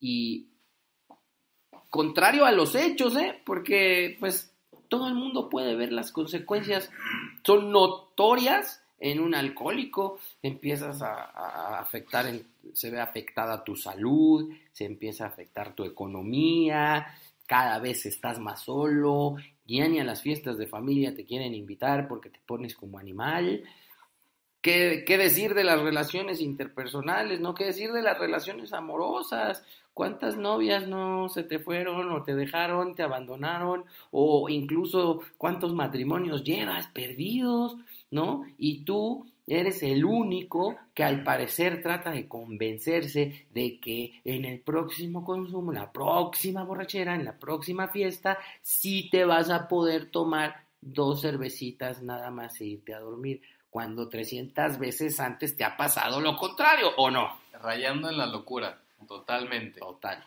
Y 0.00 0.48
contrario 1.90 2.44
a 2.44 2.52
los 2.52 2.74
hechos, 2.74 3.16
¿eh? 3.16 3.40
porque 3.44 4.16
pues 4.20 4.52
todo 4.88 5.08
el 5.08 5.14
mundo 5.14 5.48
puede 5.48 5.74
ver 5.76 5.92
las 5.92 6.12
consecuencias, 6.12 6.90
son 7.44 7.70
notorias 7.70 8.82
en 8.98 9.20
un 9.20 9.34
alcohólico, 9.34 10.18
empiezas 10.42 11.02
a, 11.02 11.78
afectar, 11.78 12.26
se 12.72 12.90
ve 12.90 13.00
afectada 13.00 13.64
tu 13.64 13.76
salud, 13.76 14.52
se 14.72 14.84
empieza 14.84 15.24
a 15.24 15.28
afectar 15.28 15.74
tu 15.74 15.84
economía, 15.84 17.06
cada 17.46 17.78
vez 17.78 18.06
estás 18.06 18.38
más 18.38 18.62
solo, 18.62 19.36
ya 19.66 19.88
ni 19.88 20.00
a 20.00 20.04
las 20.04 20.22
fiestas 20.22 20.58
de 20.58 20.66
familia 20.66 21.14
te 21.14 21.24
quieren 21.24 21.54
invitar 21.54 22.08
porque 22.08 22.30
te 22.30 22.40
pones 22.46 22.74
como 22.74 22.98
animal. 22.98 23.64
¿Qué, 24.60 25.04
¿Qué, 25.06 25.18
decir 25.18 25.54
de 25.54 25.64
las 25.64 25.80
relaciones 25.80 26.40
interpersonales? 26.40 27.40
¿No? 27.40 27.54
¿Qué 27.54 27.64
decir 27.64 27.92
de 27.92 28.00
las 28.00 28.18
relaciones 28.18 28.72
amorosas? 28.72 29.62
¿Cuántas 29.92 30.38
novias 30.38 30.88
no 30.88 31.28
se 31.28 31.42
te 31.42 31.58
fueron 31.58 32.10
o 32.10 32.22
te 32.22 32.34
dejaron, 32.34 32.94
te 32.94 33.02
abandonaron? 33.02 33.84
O 34.10 34.48
incluso 34.48 35.20
cuántos 35.36 35.74
matrimonios 35.74 36.44
llevas 36.44 36.86
perdidos, 36.88 37.76
¿no? 38.10 38.46
Y 38.56 38.84
tú 38.84 39.26
Eres 39.46 39.82
el 39.82 40.04
único 40.04 40.76
que 40.94 41.04
al 41.04 41.22
parecer 41.22 41.82
trata 41.82 42.10
de 42.10 42.26
convencerse 42.26 43.46
de 43.52 43.78
que 43.78 44.20
en 44.24 44.44
el 44.46 44.60
próximo 44.60 45.24
consumo, 45.24 45.72
en 45.72 45.78
la 45.78 45.92
próxima 45.92 46.64
borrachera, 46.64 47.14
en 47.14 47.24
la 47.24 47.38
próxima 47.38 47.88
fiesta, 47.88 48.38
sí 48.62 49.10
te 49.10 49.24
vas 49.24 49.50
a 49.50 49.68
poder 49.68 50.10
tomar 50.10 50.64
dos 50.80 51.20
cervecitas 51.20 52.02
nada 52.02 52.30
más 52.30 52.60
e 52.60 52.66
irte 52.66 52.94
a 52.94 53.00
dormir, 53.00 53.42
cuando 53.70 54.08
300 54.08 54.78
veces 54.78 55.18
antes 55.20 55.56
te 55.56 55.64
ha 55.64 55.76
pasado 55.76 56.20
lo 56.20 56.36
contrario, 56.36 56.92
¿o 56.96 57.10
no? 57.10 57.38
Rayando 57.60 58.08
en 58.08 58.18
la 58.18 58.26
locura, 58.26 58.80
totalmente. 59.06 59.80
Total. 59.80 60.24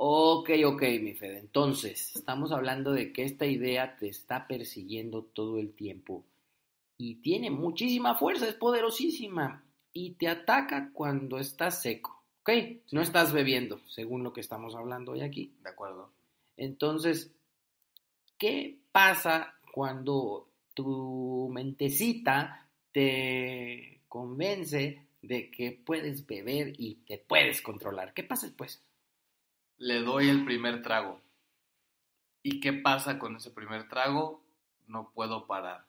Ok, 0.00 0.50
ok, 0.64 0.82
mi 1.02 1.14
Fede. 1.14 1.40
Entonces, 1.40 2.14
estamos 2.14 2.52
hablando 2.52 2.92
de 2.92 3.12
que 3.12 3.24
esta 3.24 3.46
idea 3.46 3.96
te 3.96 4.06
está 4.06 4.46
persiguiendo 4.46 5.24
todo 5.24 5.58
el 5.58 5.72
tiempo 5.74 6.24
y 6.96 7.16
tiene 7.16 7.50
muchísima 7.50 8.14
fuerza, 8.14 8.46
es 8.46 8.54
poderosísima 8.54 9.64
y 9.92 10.12
te 10.12 10.28
ataca 10.28 10.92
cuando 10.92 11.40
estás 11.40 11.82
seco, 11.82 12.22
¿ok? 12.42 12.50
No 12.92 13.02
estás 13.02 13.32
bebiendo, 13.32 13.80
según 13.88 14.22
lo 14.22 14.32
que 14.32 14.40
estamos 14.40 14.76
hablando 14.76 15.12
hoy 15.12 15.22
aquí. 15.22 15.52
De 15.64 15.70
acuerdo. 15.70 16.12
Entonces, 16.56 17.32
¿qué 18.38 18.78
pasa 18.92 19.54
cuando 19.72 20.48
tu 20.74 21.50
mentecita 21.52 22.68
te 22.92 24.02
convence 24.06 25.08
de 25.22 25.50
que 25.50 25.72
puedes 25.72 26.24
beber 26.24 26.72
y 26.78 27.00
te 27.04 27.18
puedes 27.18 27.60
controlar? 27.60 28.14
¿Qué 28.14 28.22
pasa 28.22 28.46
después? 28.46 28.80
Le 29.78 30.00
doy 30.02 30.28
el 30.28 30.44
primer 30.44 30.82
trago. 30.82 31.20
¿Y 32.42 32.60
qué 32.60 32.72
pasa 32.72 33.18
con 33.18 33.36
ese 33.36 33.50
primer 33.50 33.88
trago? 33.88 34.44
No 34.86 35.12
puedo 35.12 35.46
parar. 35.46 35.86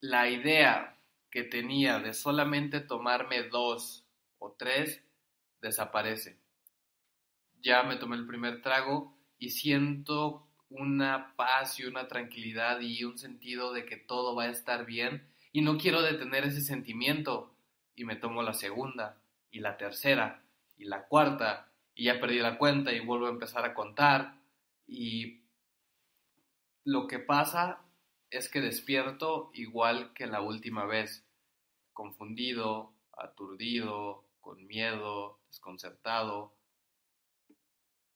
La 0.00 0.28
idea 0.28 0.96
que 1.30 1.42
tenía 1.42 1.98
de 1.98 2.14
solamente 2.14 2.80
tomarme 2.80 3.42
dos 3.44 4.06
o 4.38 4.52
tres 4.52 5.02
desaparece. 5.60 6.38
Ya 7.60 7.82
me 7.82 7.96
tomé 7.96 8.16
el 8.16 8.26
primer 8.26 8.62
trago 8.62 9.16
y 9.38 9.50
siento 9.50 10.46
una 10.68 11.34
paz 11.34 11.80
y 11.80 11.86
una 11.86 12.06
tranquilidad 12.06 12.80
y 12.80 13.02
un 13.04 13.18
sentido 13.18 13.72
de 13.72 13.84
que 13.84 13.96
todo 13.96 14.36
va 14.36 14.44
a 14.44 14.50
estar 14.50 14.84
bien 14.84 15.26
y 15.52 15.62
no 15.62 15.78
quiero 15.78 16.02
detener 16.02 16.44
ese 16.44 16.60
sentimiento 16.60 17.52
y 17.96 18.04
me 18.04 18.16
tomo 18.16 18.42
la 18.42 18.52
segunda 18.52 19.18
y 19.50 19.60
la 19.60 19.76
tercera 19.76 20.43
y 20.76 20.84
la 20.84 21.06
cuarta 21.06 21.70
y 21.94 22.04
ya 22.04 22.20
perdí 22.20 22.38
la 22.38 22.58
cuenta 22.58 22.92
y 22.92 23.00
vuelvo 23.00 23.26
a 23.26 23.30
empezar 23.30 23.64
a 23.64 23.74
contar 23.74 24.40
y 24.86 25.44
lo 26.84 27.06
que 27.06 27.18
pasa 27.18 27.80
es 28.30 28.48
que 28.48 28.60
despierto 28.60 29.50
igual 29.54 30.12
que 30.12 30.26
la 30.26 30.40
última 30.40 30.84
vez, 30.84 31.24
confundido, 31.92 32.92
aturdido, 33.16 34.24
con 34.40 34.66
miedo, 34.66 35.38
desconcertado. 35.48 36.52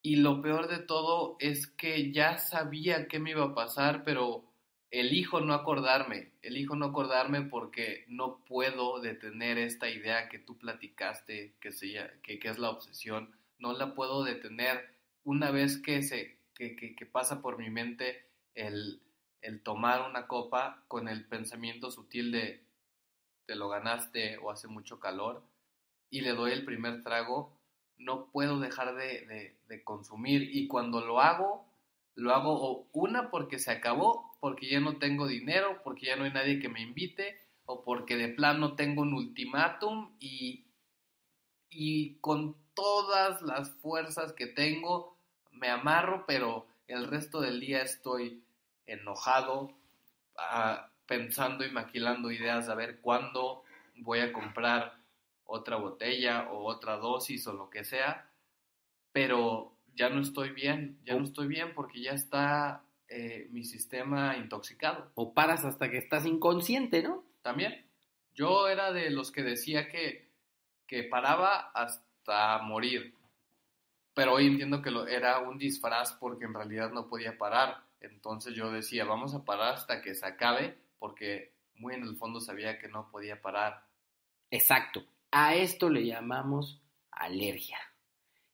Y 0.03 0.17
lo 0.17 0.43
peor 0.43 0.69
de 0.69 0.81
todo 0.81 1.37
es 1.39 1.67
que 1.67 2.13
ya 2.13 2.39
sabía 2.39 3.09
qué 3.09 3.19
me 3.19 3.31
iba 3.31 3.45
a 3.45 3.55
pasar, 3.55 4.05
pero 4.05 4.48
elijo 4.91 5.41
no 5.41 5.55
acordarme, 5.55 6.33
elijo 6.43 6.75
no 6.75 6.87
acordarme 6.87 7.43
porque 7.43 8.05
no 8.09 8.45
puedo 8.47 9.01
detener 9.01 9.59
esta 9.59 9.91
idea 9.91 10.29
que 10.29 10.39
tú 10.39 10.57
platicaste, 10.59 11.55
que, 11.61 11.71
que, 12.23 12.39
que 12.39 12.49
es 12.49 12.59
la 12.59 12.71
obsesión, 12.71 13.35
no 13.59 13.73
la 13.73 13.95
puedo 13.95 14.25
detener. 14.25 14.95
Una 15.25 15.51
vez 15.51 15.79
que, 15.79 16.03
se, 16.03 16.39
que, 16.55 16.75
que, 16.75 17.07
pasa 17.07 17.43
por 17.43 17.59
mi 17.59 17.69
mente 17.71 18.27
el, 18.55 19.03
el, 19.43 19.63
tomar 19.63 20.09
una 20.09 20.27
copa 20.27 20.83
con 20.89 21.09
el 21.09 21.27
pensamiento 21.27 21.91
sutil 21.91 22.33
de 22.33 22.65
te 23.47 23.55
lo 23.55 23.69
ganaste 23.69 24.39
o 24.39 24.51
hace 24.51 24.69
mucho 24.69 25.01
calor 25.01 25.43
y 26.11 26.21
le 26.21 26.33
doy 26.33 26.53
el 26.53 26.65
primer 26.65 27.03
trago, 27.03 27.59
no 27.97 28.27
puedo 28.31 28.59
dejar 28.61 28.95
de, 28.95 29.27
de, 29.27 29.57
de 29.69 29.85
consumir 29.85 30.55
y 30.55 30.67
cuando 30.67 31.01
lo 31.01 31.21
hago, 31.21 31.67
lo 32.15 32.35
hago 32.35 32.89
una 32.93 33.31
porque 33.31 33.59
se 33.59 33.71
acabó, 33.71 34.28
porque 34.41 34.69
ya 34.69 34.81
no 34.81 34.99
tengo 34.99 35.27
dinero, 35.27 35.81
porque 35.83 36.07
ya 36.07 36.17
no 36.17 36.25
hay 36.25 36.33
nadie 36.33 36.61
que 36.61 36.69
me 36.69 36.83
invite, 36.83 37.41
o 37.65 37.83
porque 37.85 38.17
de 38.17 38.29
plano 38.29 38.75
tengo 38.75 39.03
un 39.03 39.15
ultimátum 39.15 40.17
y, 40.21 40.67
y 41.71 42.15
con 42.21 42.57
todas 42.75 43.43
las 43.43 43.71
fuerzas 43.77 44.33
que 44.33 44.47
tengo 44.47 45.19
me 45.53 45.69
amarro, 45.69 46.25
pero 46.27 46.67
el 46.87 47.07
resto 47.07 47.41
del 47.41 47.61
día 47.61 47.83
estoy 47.83 48.43
enojado, 48.87 49.75
ah, 50.37 50.91
pensando 51.07 51.65
y 51.65 51.71
maquilando 51.71 52.31
ideas 52.31 52.69
a 52.69 52.75
ver 52.75 53.01
cuándo 53.01 53.65
voy 53.97 54.21
a 54.21 54.33
comprar 54.33 54.99
otra 55.45 55.77
botella 55.77 56.51
o 56.51 56.65
otra 56.65 56.97
dosis 56.97 57.47
o 57.47 57.53
lo 57.53 57.71
que 57.71 57.85
sea, 57.85 58.31
pero 59.13 59.75
ya 59.95 60.09
no 60.11 60.21
estoy 60.21 60.51
bien, 60.51 61.01
ya 61.05 61.15
no 61.15 61.25
estoy 61.25 61.49
bien 61.49 61.75
porque 61.75 62.01
ya 62.01 62.13
está 62.13 62.85
eh, 63.09 63.49
mi 63.51 63.65
sistema 63.65 64.37
intoxicado. 64.37 65.11
O 65.15 65.33
paras 65.35 65.65
hasta 65.65 65.91
que 65.91 65.99
estás 65.99 66.27
inconsciente, 66.27 67.03
¿no? 67.03 67.25
También. 67.43 67.87
Yo 68.35 68.69
era 68.69 68.93
de 68.93 69.11
los 69.11 69.33
que 69.33 69.43
decía 69.43 69.89
que, 69.89 70.31
que 70.87 71.03
paraba 71.05 71.71
hasta 71.75 72.59
morir, 72.59 73.15
pero 74.15 74.35
hoy 74.35 74.47
entiendo 74.47 74.83
que 74.83 74.91
lo, 74.91 75.07
era 75.07 75.39
un 75.39 75.59
disfraz 75.59 76.13
porque 76.13 76.45
en 76.45 76.55
realidad 76.55 76.91
no 76.91 77.09
podía 77.09 77.39
parar. 77.39 77.85
Entonces 78.01 78.55
yo 78.55 78.71
decía, 78.71 79.05
vamos 79.05 79.35
a 79.35 79.45
parar 79.45 79.75
hasta 79.75 80.03
que 80.03 80.15
se 80.15 80.27
acabe, 80.27 80.77
porque 80.99 81.53
muy 81.77 81.95
en 81.95 82.03
el 82.03 82.17
fondo 82.17 82.41
sabía 82.41 82.79
que 82.79 82.89
no 82.89 83.11
podía 83.11 83.41
parar. 83.41 83.85
Exacto. 84.51 85.05
A 85.31 85.55
esto 85.55 85.89
le 85.89 86.07
llamamos 86.07 86.81
alergia. 87.11 87.79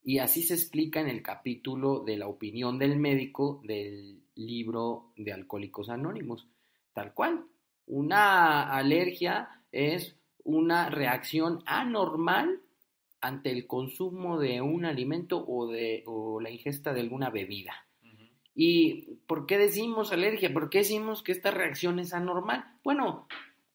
Y 0.05 0.19
así 0.19 0.43
se 0.43 0.55
explica 0.55 1.01
en 1.01 1.09
el 1.09 1.23
capítulo 1.23 2.01
de 2.01 2.19
la 2.19 2.29
opinión 2.29 2.79
del 2.79 2.97
médico 2.97 3.63
del 3.65 4.23
libro 4.35 5.13
de 5.17 5.33
Alcohólicos 5.33 5.89
Anónimos. 5.89 6.47
Tal 6.93 7.15
cual. 7.15 7.47
Una 7.87 8.71
alergia 8.77 9.63
es 9.73 10.17
una 10.45 10.91
reacción 10.91 11.63
anormal 11.65 12.61
ante 13.23 13.51
el 13.51 13.67
consumo 13.67 14.39
de 14.39 14.61
un 14.61 14.85
alimento 14.85 15.43
o, 15.47 15.67
de, 15.69 16.05
o 16.07 16.39
la 16.41 16.51
ingesta 16.51 16.93
de 16.93 17.01
alguna 17.01 17.31
bebida. 17.31 17.75
¿Y 18.55 19.17
por 19.27 19.47
qué 19.47 19.59
decimos 19.59 20.13
alergia? 20.13 20.53
¿Por 20.53 20.71
qué 20.71 20.79
decimos 20.79 21.23
que 21.23 21.33
esta 21.33 21.51
reacción 21.51 21.99
es 21.99 22.13
anormal? 22.13 22.65
Bueno, 22.85 23.27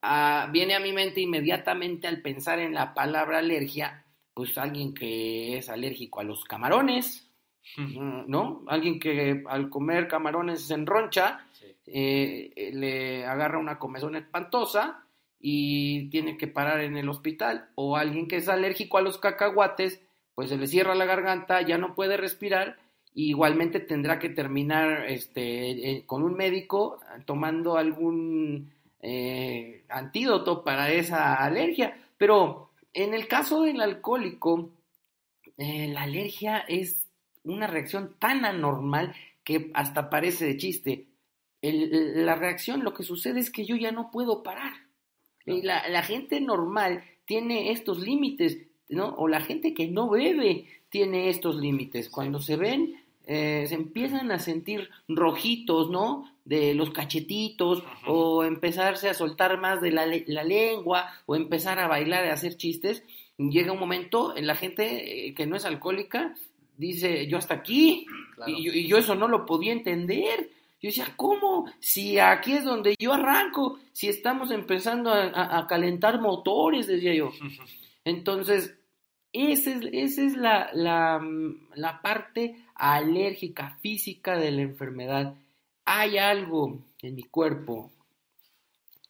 ah, 0.01 0.47
viene 0.53 0.75
a 0.75 0.79
mi 0.79 0.93
mente 0.93 1.21
inmediatamente 1.21 2.07
al 2.07 2.21
pensar 2.21 2.59
en 2.59 2.73
la 2.73 2.93
palabra 2.93 3.39
alergia, 3.39 4.05
pues 4.39 4.57
alguien 4.57 4.93
que 4.93 5.57
es 5.57 5.67
alérgico 5.67 6.21
a 6.21 6.23
los 6.23 6.45
camarones, 6.45 7.29
¿no? 7.75 8.63
Alguien 8.67 8.97
que 8.97 9.43
al 9.49 9.69
comer 9.69 10.07
camarones 10.07 10.61
se 10.61 10.75
enroncha, 10.75 11.45
eh, 11.85 12.49
eh, 12.55 12.71
le 12.73 13.25
agarra 13.25 13.59
una 13.59 13.77
comezón 13.77 14.15
espantosa 14.15 15.03
y 15.41 16.07
tiene 16.07 16.37
que 16.37 16.47
parar 16.47 16.79
en 16.79 16.95
el 16.95 17.09
hospital. 17.09 17.67
O 17.75 17.97
alguien 17.97 18.29
que 18.29 18.37
es 18.37 18.47
alérgico 18.47 18.97
a 18.97 19.01
los 19.01 19.17
cacahuates, 19.17 19.99
pues 20.35 20.47
se 20.47 20.57
le 20.57 20.67
cierra 20.67 20.95
la 20.95 21.03
garganta, 21.03 21.61
ya 21.61 21.77
no 21.77 21.93
puede 21.93 22.15
respirar. 22.15 22.77
Y 23.13 23.31
igualmente 23.31 23.81
tendrá 23.81 24.19
que 24.19 24.29
terminar 24.29 25.05
este, 25.09 25.71
eh, 25.71 26.03
con 26.05 26.23
un 26.23 26.35
médico 26.35 27.01
tomando 27.25 27.75
algún 27.75 28.71
eh, 29.01 29.83
antídoto 29.89 30.63
para 30.63 30.93
esa 30.93 31.35
alergia. 31.43 31.97
Pero 32.17 32.68
en 32.93 33.13
el 33.13 33.27
caso 33.27 33.63
del 33.63 33.81
alcohólico, 33.81 34.71
eh, 35.57 35.87
la 35.89 36.03
alergia 36.03 36.59
es 36.59 37.05
una 37.43 37.67
reacción 37.67 38.15
tan 38.19 38.45
anormal 38.45 39.15
que 39.43 39.71
hasta 39.73 40.09
parece 40.09 40.45
de 40.45 40.57
chiste. 40.57 41.05
la 41.61 42.35
reacción, 42.35 42.83
lo 42.83 42.93
que 42.93 43.03
sucede 43.03 43.41
es 43.41 43.51
que 43.51 43.65
yo 43.65 43.75
ya 43.75 43.91
no 43.91 44.11
puedo 44.11 44.43
parar. 44.43 44.73
La, 45.45 46.03
gente 46.03 46.39
normal 46.39 47.03
tiene 47.25 47.71
estos 47.71 47.99
límites, 47.99 48.57
¿no? 48.87 49.15
O 49.15 49.27
la 49.27 49.41
gente 49.41 49.73
que 49.73 49.87
no 49.87 50.09
bebe 50.09 50.67
tiene 50.89 51.29
estos 51.29 51.55
límites. 51.55 52.09
Cuando 52.09 52.39
se 52.39 52.55
ven, 52.55 53.01
eh, 53.25 53.65
se 53.67 53.75
empiezan 53.75 54.31
a 54.31 54.39
sentir 54.39 54.89
rojitos, 55.07 55.89
¿no? 55.89 56.31
De 56.49 56.73
los 56.73 56.89
cachetitos, 56.89 57.83
o 58.07 58.43
empezarse 58.43 59.07
a 59.07 59.13
soltar 59.13 59.59
más 59.59 59.81
de 59.81 59.91
la, 59.91 60.05
lengua, 60.43 61.11
o 61.25 61.35
empezar 61.35 61.79
a 61.79 61.87
bailar 61.87 62.25
y 62.25 62.29
a 62.29 62.33
hacer 62.33 62.57
chistes. 62.57 63.03
Llega 63.37 63.71
un 63.71 63.79
momento, 63.79 64.35
en 64.35 64.47
la 64.47 64.55
gente 64.55 65.27
eh, 65.27 65.33
que 65.35 65.45
no 65.45 65.55
es 65.55 65.65
alcohólica 65.65 66.35
dice, 66.79 67.27
yo 67.27 67.37
hasta 67.37 67.55
aquí, 67.55 68.05
y 68.47 68.87
yo 68.87 68.97
eso 68.97 69.13
no 69.13 69.27
lo 69.27 69.45
podía 69.45 69.73
entender. 69.73 70.49
Yo 70.81 70.87
decía, 70.87 71.13
¿cómo? 71.17 71.69
Si 71.81 72.17
aquí 72.17 72.53
es 72.53 72.63
donde 72.63 72.95
yo 72.97 73.13
arranco, 73.13 73.79
si 73.91 74.07
estamos 74.07 74.49
empezando 74.49 75.11
a, 75.13 75.67
calentar 75.67 76.21
motores, 76.21 76.87
decía 76.87 77.13
yo. 77.13 77.31
Entonces, 78.05 78.77
esa 79.33 79.71
es, 79.71 79.89
esa 79.91 80.21
es 80.21 80.37
la, 80.37 80.69
la, 80.73 81.21
la, 81.75 82.01
parte 82.01 82.55
alérgica 82.75 83.77
física 83.81 84.37
de 84.37 84.51
la 84.51 84.61
enfermedad. 84.61 85.35
Hay 85.91 86.19
algo 86.19 86.85
en 87.01 87.15
mi 87.15 87.23
cuerpo 87.23 87.91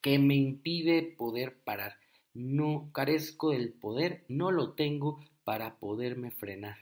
que 0.02 0.18
me 0.18 0.36
impide 0.36 1.02
poder 1.02 1.60
parar. 1.62 1.98
No 2.34 2.90
carezco 2.94 3.50
del 3.50 3.74
poder, 3.74 4.24
no 4.30 4.50
lo 4.50 4.72
tengo 4.76 5.20
para 5.44 5.76
poderme 5.76 6.32
frenar. 6.32 6.78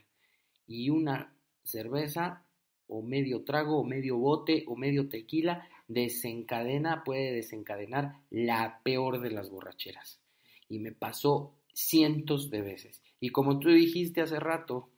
Y 0.68 0.90
una 0.90 1.34
cerveza 1.64 2.44
o 2.86 3.02
medio 3.02 3.42
trago 3.42 3.80
o 3.80 3.82
medio 3.82 4.18
bote 4.18 4.62
o 4.68 4.76
medio 4.76 5.08
tequila 5.08 5.68
desencadena, 5.88 7.02
puede 7.02 7.32
desencadenar 7.32 8.20
la 8.30 8.78
peor 8.84 9.20
de 9.20 9.32
las 9.32 9.50
borracheras. 9.50 10.20
Y 10.68 10.78
me 10.78 10.92
pasó 10.92 11.54
cientos 11.72 12.50
de 12.50 12.62
veces. 12.62 13.02
Y 13.18 13.30
como 13.30 13.58
tú 13.58 13.70
dijiste 13.70 14.20
hace 14.20 14.38
rato, 14.38 14.90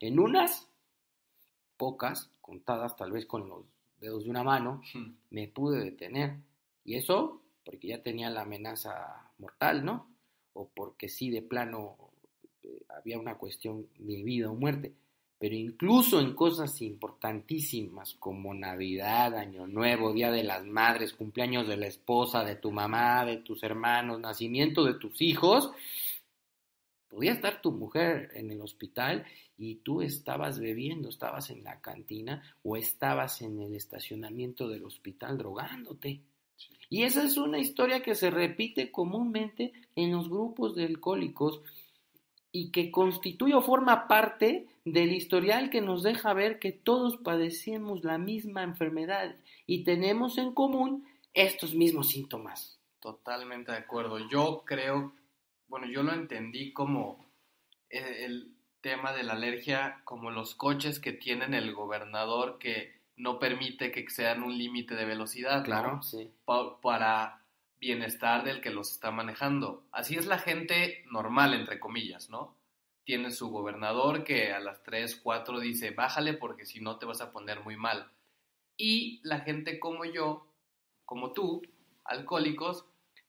en 0.00 0.18
unas 0.18 0.68
pocas, 1.76 2.32
contadas 2.40 2.96
tal 2.96 3.12
vez 3.12 3.24
con 3.24 3.48
los 3.48 3.64
dedos 4.00 4.24
de 4.24 4.30
una 4.30 4.42
mano, 4.42 4.82
me 5.30 5.48
pude 5.48 5.84
detener. 5.84 6.36
Y 6.84 6.96
eso 6.96 7.42
porque 7.64 7.88
ya 7.88 8.02
tenía 8.02 8.30
la 8.30 8.42
amenaza 8.42 9.30
mortal, 9.38 9.84
¿no? 9.84 10.08
O 10.54 10.68
porque 10.68 11.08
sí, 11.08 11.30
de 11.30 11.42
plano, 11.42 11.96
eh, 12.62 12.82
había 12.88 13.18
una 13.18 13.36
cuestión 13.36 13.86
de 13.98 14.22
vida 14.22 14.50
o 14.50 14.54
muerte 14.54 14.94
pero 15.38 15.54
incluso 15.54 16.20
en 16.20 16.34
cosas 16.34 16.82
importantísimas 16.82 18.14
como 18.18 18.52
Navidad, 18.54 19.36
Año 19.36 19.68
Nuevo, 19.68 20.12
Día 20.12 20.32
de 20.32 20.42
las 20.42 20.64
Madres, 20.64 21.12
cumpleaños 21.12 21.68
de 21.68 21.76
la 21.76 21.86
esposa, 21.86 22.42
de 22.42 22.56
tu 22.56 22.72
mamá, 22.72 23.24
de 23.24 23.36
tus 23.38 23.62
hermanos, 23.62 24.18
nacimiento 24.18 24.84
de 24.84 24.94
tus 24.94 25.22
hijos, 25.22 25.70
podía 27.08 27.32
estar 27.32 27.60
tu 27.60 27.72
mujer 27.72 28.30
en 28.34 28.50
el 28.50 28.60
hospital 28.60 29.26
y 29.56 29.76
tú 29.76 30.02
estabas 30.02 30.60
bebiendo, 30.60 31.08
estabas 31.08 31.50
en 31.50 31.64
la 31.64 31.80
cantina 31.80 32.42
o 32.62 32.76
estabas 32.76 33.42
en 33.42 33.60
el 33.60 33.74
estacionamiento 33.74 34.68
del 34.68 34.84
hospital 34.84 35.38
drogándote. 35.38 36.20
Y 36.90 37.02
esa 37.02 37.24
es 37.24 37.36
una 37.36 37.58
historia 37.58 38.02
que 38.02 38.14
se 38.14 38.30
repite 38.30 38.90
comúnmente 38.90 39.72
en 39.94 40.12
los 40.12 40.28
grupos 40.28 40.74
de 40.74 40.84
alcohólicos 40.84 41.60
y 42.50 42.70
que 42.70 42.90
constituye 42.90 43.54
o 43.54 43.60
forma 43.60 44.08
parte 44.08 44.66
del 44.84 45.12
historial 45.12 45.68
que 45.70 45.82
nos 45.82 46.02
deja 46.02 46.32
ver 46.32 46.58
que 46.58 46.72
todos 46.72 47.18
padecemos 47.18 48.04
la 48.04 48.16
misma 48.16 48.62
enfermedad 48.62 49.36
y 49.66 49.84
tenemos 49.84 50.38
en 50.38 50.52
común 50.52 51.06
estos 51.34 51.74
mismos 51.74 52.08
síntomas. 52.08 52.78
Totalmente 53.00 53.70
de 53.70 53.78
acuerdo. 53.78 54.18
Yo 54.28 54.62
creo, 54.64 55.12
bueno, 55.68 55.86
yo 55.86 56.02
lo 56.02 56.12
entendí 56.12 56.72
como 56.72 57.30
el, 57.88 58.54
tema 58.80 59.12
de 59.12 59.24
la 59.24 59.32
alergia, 59.32 60.00
como 60.04 60.30
los 60.30 60.54
coches 60.54 61.00
que 61.00 61.12
tienen 61.12 61.52
el 61.52 61.74
gobernador 61.74 62.58
que 62.58 63.02
no 63.16 63.40
permite 63.40 63.90
que 63.90 64.08
sean 64.08 64.44
un 64.44 64.56
límite 64.56 64.94
de 64.94 65.04
velocidad. 65.04 65.64
Claro, 65.64 66.00
sí. 66.00 66.30
para 66.80 67.42
bienestar 67.80 68.44
del 68.44 68.60
que 68.60 68.70
los 68.70 68.92
está 68.92 69.10
manejando. 69.10 69.84
Así 69.90 70.16
es 70.16 70.26
la 70.26 70.38
gente 70.38 71.04
normal, 71.10 71.54
entre 71.54 71.80
comillas, 71.80 72.30
¿no? 72.30 72.56
Tiene 73.04 73.32
su 73.32 73.50
gobernador 73.50 74.22
que 74.22 74.52
a 74.52 74.60
las 74.60 74.82
3, 74.84 75.16
4 75.16 75.58
dice, 75.58 75.90
bájale 75.90 76.34
porque 76.34 76.64
si 76.64 76.80
no 76.80 76.98
te 76.98 77.06
vas 77.06 77.20
a 77.20 77.32
poner 77.32 77.60
muy 77.64 77.76
mal. 77.76 78.12
Y 78.76 79.20
la 79.24 79.40
gente 79.40 79.80
como 79.80 80.04
yo, 80.04 80.46
como 81.04 81.32
tú, 81.32 81.62
alcohólicos, 82.04 82.86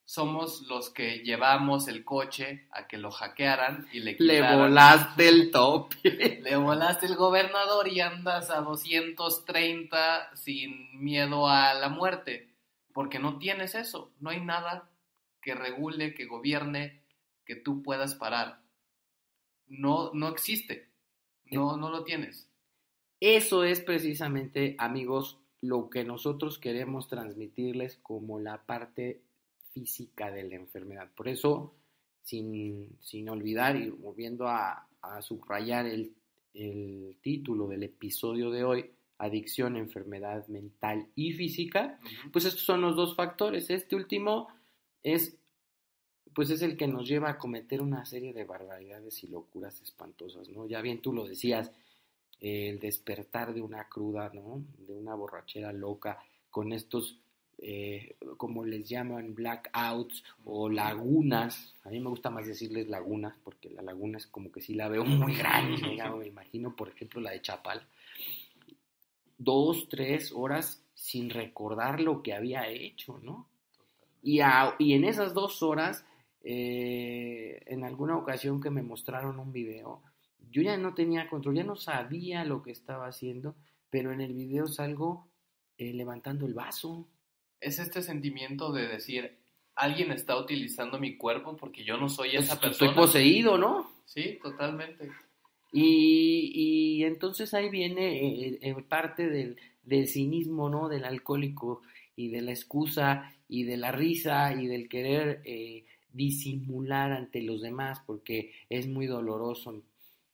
somos 0.10 0.64
los 0.64 0.90
que 0.90 1.20
llevamos 1.20 1.88
el 1.88 2.04
coche 2.04 2.66
a 2.72 2.88
que 2.88 2.98
lo 2.98 3.12
hackearan 3.12 3.88
y 3.94 4.00
le 4.00 4.18
quitaran. 4.18 4.58
Le 4.58 4.64
volaste 4.64 5.30
el 5.30 5.52
top. 5.52 5.94
le 6.04 6.56
volaste 6.56 7.06
el 7.06 7.16
gobernador 7.16 7.88
y 7.88 8.00
andas 8.00 8.50
a 8.50 8.62
230 8.62 10.36
sin 10.36 11.00
miedo 11.00 11.48
a 11.48 11.76
la 11.76 11.90
muerte 11.90 12.50
porque 12.92 13.20
no 13.20 13.38
tienes 13.38 13.76
eso, 13.76 14.12
no 14.20 14.32
hay 14.32 14.42
nada 14.42 14.90
que 15.44 15.54
regule, 15.54 16.16
que 16.16 16.26
gobierne, 16.26 17.04
que 17.46 17.56
tú 17.56 17.84
puedas 17.84 18.16
parar. 18.16 18.64
No, 19.68 20.12
no 20.14 20.28
existe, 20.30 20.90
no, 21.46 21.78
no 21.78 21.92
lo 21.92 22.04
tienes. 22.04 22.50
Eso 23.20 23.64
es 23.64 23.80
precisamente, 23.80 24.76
amigos, 24.80 25.40
lo 25.62 25.92
que 25.92 26.04
nosotros 26.04 26.58
queremos 26.58 27.08
transmitirles 27.08 27.98
como 27.98 28.40
la 28.40 28.66
parte 28.66 29.22
física 29.74 30.32
de 30.32 30.44
la 30.44 30.56
enfermedad. 30.56 31.10
Por 31.16 31.28
eso, 31.28 31.74
sin, 32.22 33.30
olvidar 33.30 33.76
y 33.76 33.90
volviendo 33.90 34.48
a, 34.48 34.86
subrayar 35.22 35.86
el, 35.86 36.14
el 36.54 37.16
título 37.22 37.68
del 37.68 37.84
episodio 37.84 38.52
de 38.52 38.64
hoy, 38.64 38.92
adicción, 39.18 39.78
enfermedad 39.78 40.48
mental 40.48 41.08
y 41.16 41.32
física, 41.34 42.00
pues 42.32 42.46
estos 42.46 42.64
son 42.64 42.82
los 42.82 42.96
dos 42.96 43.16
factores. 43.16 43.70
Este 43.70 43.96
último 43.96 44.50
es 45.04 45.40
pues 46.34 46.50
es 46.50 46.62
el 46.62 46.78
que 46.78 46.88
nos 46.88 47.08
lleva 47.08 47.32
a 47.32 47.38
cometer 47.38 47.82
una 47.82 48.06
serie 48.06 48.34
de 48.34 48.46
barbaridades 48.46 49.24
y 49.24 49.28
locuras 49.28 49.82
espantosas, 49.82 50.48
¿no? 50.50 50.68
Ya 50.68 50.82
bien 50.82 51.02
tú 51.02 51.12
lo 51.12 51.28
decías, 51.28 51.72
el 52.40 52.80
despertar 52.80 53.54
de 53.54 53.62
una 53.62 53.90
cruda, 53.90 54.32
¿no? 54.34 54.64
De 54.78 54.94
una 54.94 55.16
borrachera 55.16 55.74
loca, 55.74 56.24
con 56.50 56.72
estos, 56.72 57.20
eh, 57.62 58.16
como 58.38 58.64
les 58.64 58.88
llaman, 58.88 59.36
blackouts 59.36 60.24
o 60.46 60.70
lagunas. 60.70 61.76
A 61.84 61.90
mí 61.90 62.00
me 62.00 62.10
gusta 62.10 62.30
más 62.30 62.48
decirles 62.48 62.88
lagunas, 62.88 63.36
porque 63.44 63.70
la 63.70 63.82
laguna 63.82 64.18
es 64.18 64.28
como 64.28 64.52
que 64.52 64.62
sí 64.62 64.74
la 64.74 64.88
veo 64.88 65.04
muy 65.06 65.36
grande, 65.36 65.82
me 66.18 66.28
imagino, 66.28 66.76
por 66.76 66.90
ejemplo, 66.90 67.22
la 67.22 67.32
de 67.32 67.42
Chapal. 67.42 67.86
Dos, 69.38 69.88
tres 69.90 70.32
horas 70.32 70.84
sin 70.94 71.30
recordar 71.30 72.02
lo 72.02 72.22
que 72.24 72.34
había 72.34 72.68
hecho, 72.68 73.20
¿no? 73.24 73.48
Y, 74.22 74.40
y 74.80 74.94
en 74.94 75.04
esas 75.06 75.34
dos 75.34 75.64
horas, 75.64 76.06
eh, 76.44 77.62
en 77.66 77.84
alguna 77.84 78.18
ocasión 78.18 78.62
que 78.62 78.70
me 78.70 78.82
mostraron 78.82 79.40
un 79.40 79.52
video, 79.52 80.02
yo 80.52 80.62
ya 80.62 80.78
no 80.78 80.94
tenía 80.94 81.30
control, 81.30 81.56
ya 81.56 81.64
no 81.64 81.76
sabía 81.76 82.44
lo 82.44 82.64
que 82.64 82.72
estaba 82.72 83.08
haciendo, 83.08 83.56
pero 83.90 84.12
en 84.12 84.22
el 84.22 84.34
video 84.34 84.68
salgo 84.68 85.28
eh, 85.78 85.94
levantando 85.94 86.46
el 86.46 86.54
vaso. 86.54 87.08
Es 87.60 87.80
este 87.80 88.02
sentimiento 88.02 88.72
de 88.72 88.88
decir, 88.88 89.38
alguien 89.76 90.12
está 90.12 90.38
utilizando 90.38 91.00
mi 91.00 91.18
cuerpo 91.18 91.56
porque 91.58 91.84
yo 91.84 91.98
no 91.98 92.10
soy 92.10 92.36
esa 92.36 92.60
persona. 92.60 92.92
Estoy 92.92 93.04
poseído, 93.04 93.58
¿no? 93.58 93.92
Sí, 94.06 94.40
totalmente. 94.42 95.10
Y, 95.72 96.52
y 96.54 97.04
entonces 97.04 97.54
ahí 97.54 97.70
viene 97.70 98.48
eh, 98.48 98.60
eh, 98.62 98.76
parte 98.88 99.30
del, 99.30 99.58
del 99.84 100.08
cinismo, 100.08 100.70
¿no? 100.70 100.90
Del 100.90 101.06
alcohólico 101.06 101.82
y 102.16 102.30
de 102.30 102.42
la 102.42 102.52
excusa 102.52 103.36
y 103.48 103.64
de 103.64 103.78
la 103.78 103.92
risa 103.92 104.54
y 104.54 104.68
del 104.68 104.90
querer 104.90 105.42
disimular 106.12 107.12
ante 107.12 107.42
los 107.42 107.62
demás 107.62 108.02
porque 108.06 108.52
es 108.68 108.88
muy 108.88 109.06
doloroso 109.06 109.84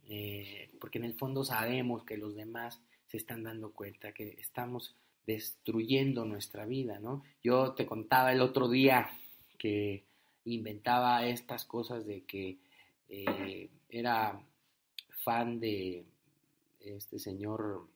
eh, 0.08 0.70
porque 0.80 1.00
en 1.00 1.06
el 1.06 1.16
fondo 1.16 1.44
sabemos 1.44 2.04
que 2.04 2.18
los 2.18 2.36
demás 2.36 2.82
se 3.08 3.18
están 3.18 3.44
dando 3.44 3.72
cuenta 3.72 4.14
que 4.14 4.38
estamos 4.40 4.96
destruyendo 5.26 6.26
nuestra 6.26 6.66
vida, 6.66 7.00
¿no? 7.00 7.24
Yo 7.44 7.74
te 7.74 7.86
contaba 7.86 8.32
el 8.32 8.42
otro 8.42 8.70
día 8.70 9.10
que 9.58 10.06
inventaba 10.46 11.26
estas 11.26 11.66
cosas 11.66 12.06
de 12.06 12.24
que 12.24 12.58
eh, 13.10 13.70
era 13.90 14.40
fan 15.24 15.60
de 15.60 16.06
este 16.80 17.18
señor, 17.18 17.88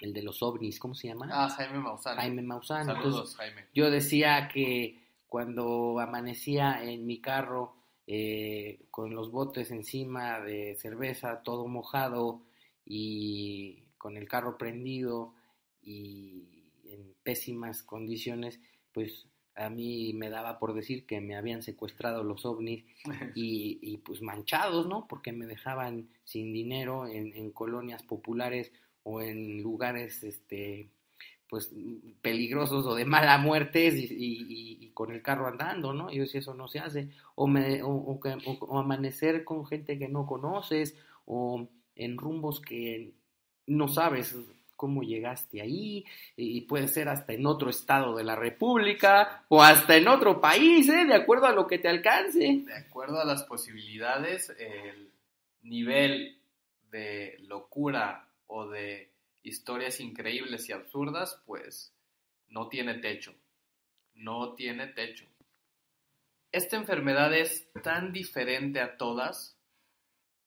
el 0.00 0.12
de 0.12 0.22
los 0.22 0.42
ovnis, 0.42 0.80
¿cómo 0.80 0.94
se 0.94 1.08
llama? 1.08 1.28
Ah, 1.30 1.48
Jaime 1.48 1.78
Maussan. 1.78 2.16
Jaime 2.16 2.42
Maussan. 2.42 2.86
Saludos, 2.86 3.36
Jaime. 3.36 3.66
Yo 3.74 3.90
decía 3.90 4.48
que 4.52 4.98
cuando 5.28 6.00
amanecía 6.00 6.82
en 6.82 7.06
mi 7.06 7.20
carro 7.20 7.76
eh, 8.06 8.80
con 8.90 9.14
los 9.14 9.30
botes 9.30 9.70
encima 9.70 10.40
de 10.40 10.74
cerveza, 10.74 11.42
todo 11.44 11.68
mojado 11.68 12.42
y 12.84 13.84
con 13.96 14.16
el 14.16 14.28
carro 14.28 14.58
prendido 14.58 15.34
y 15.82 16.48
en 16.84 17.14
pésimas 17.22 17.82
condiciones, 17.82 18.60
pues 18.92 19.26
a 19.54 19.68
mí 19.68 20.12
me 20.14 20.30
daba 20.30 20.58
por 20.58 20.74
decir 20.74 21.06
que 21.06 21.20
me 21.20 21.36
habían 21.36 21.62
secuestrado 21.62 22.24
los 22.24 22.46
ovnis 22.46 22.84
y, 23.34 23.98
pues 23.98 24.22
manchados, 24.22 24.86
¿no? 24.86 25.06
Porque 25.08 25.32
me 25.32 25.46
dejaban 25.46 26.08
sin 26.24 26.52
dinero 26.52 27.06
en, 27.06 27.34
en 27.34 27.50
colonias 27.50 28.02
populares 28.02 28.72
o 29.02 29.20
en 29.20 29.62
lugares, 29.62 30.22
este, 30.22 30.90
pues 31.52 31.70
peligrosos 32.22 32.86
o 32.86 32.94
de 32.94 33.04
mala 33.04 33.36
muerte 33.36 33.92
y, 33.94 34.90
con 34.94 35.12
el 35.12 35.20
carro 35.20 35.48
andando, 35.48 35.92
¿no? 35.92 36.10
Yo 36.10 36.24
si 36.24 36.38
eso 36.38 36.54
no 36.54 36.66
se 36.66 36.78
hace, 36.78 37.10
o, 37.34 37.46
me, 37.46 37.82
o, 37.82 38.18
amanecer 38.78 39.44
con 39.44 39.66
gente 39.66 39.98
que 39.98 40.08
no 40.08 40.24
conoces, 40.26 40.96
o 41.26 41.68
en 41.94 42.16
rumbos 42.16 42.58
que 42.62 43.12
no 43.66 43.88
sabes 43.88 44.34
cómo 44.82 45.04
llegaste 45.04 45.60
ahí, 45.60 46.04
y 46.34 46.62
puede 46.62 46.88
ser 46.88 47.08
hasta 47.08 47.34
en 47.34 47.46
otro 47.46 47.70
estado 47.70 48.16
de 48.16 48.24
la 48.24 48.34
República, 48.34 49.44
o 49.46 49.62
hasta 49.62 49.96
en 49.96 50.08
otro 50.08 50.40
país, 50.40 50.88
¿eh? 50.88 51.04
De 51.04 51.14
acuerdo 51.14 51.46
a 51.46 51.52
lo 51.52 51.68
que 51.68 51.78
te 51.78 51.88
alcance. 51.88 52.64
De 52.66 52.74
acuerdo 52.74 53.20
a 53.20 53.24
las 53.24 53.44
posibilidades, 53.44 54.50
el 54.58 55.12
nivel 55.62 56.36
de 56.90 57.36
locura 57.42 58.26
o 58.48 58.68
de 58.68 59.12
historias 59.44 60.00
increíbles 60.00 60.68
y 60.68 60.72
absurdas, 60.72 61.40
pues 61.46 61.94
no 62.48 62.66
tiene 62.66 62.94
techo. 62.94 63.32
No 64.14 64.54
tiene 64.54 64.88
techo. 64.88 65.26
Esta 66.50 66.74
enfermedad 66.74 67.32
es 67.32 67.68
tan 67.84 68.12
diferente 68.12 68.80
a 68.80 68.96
todas 68.96 69.56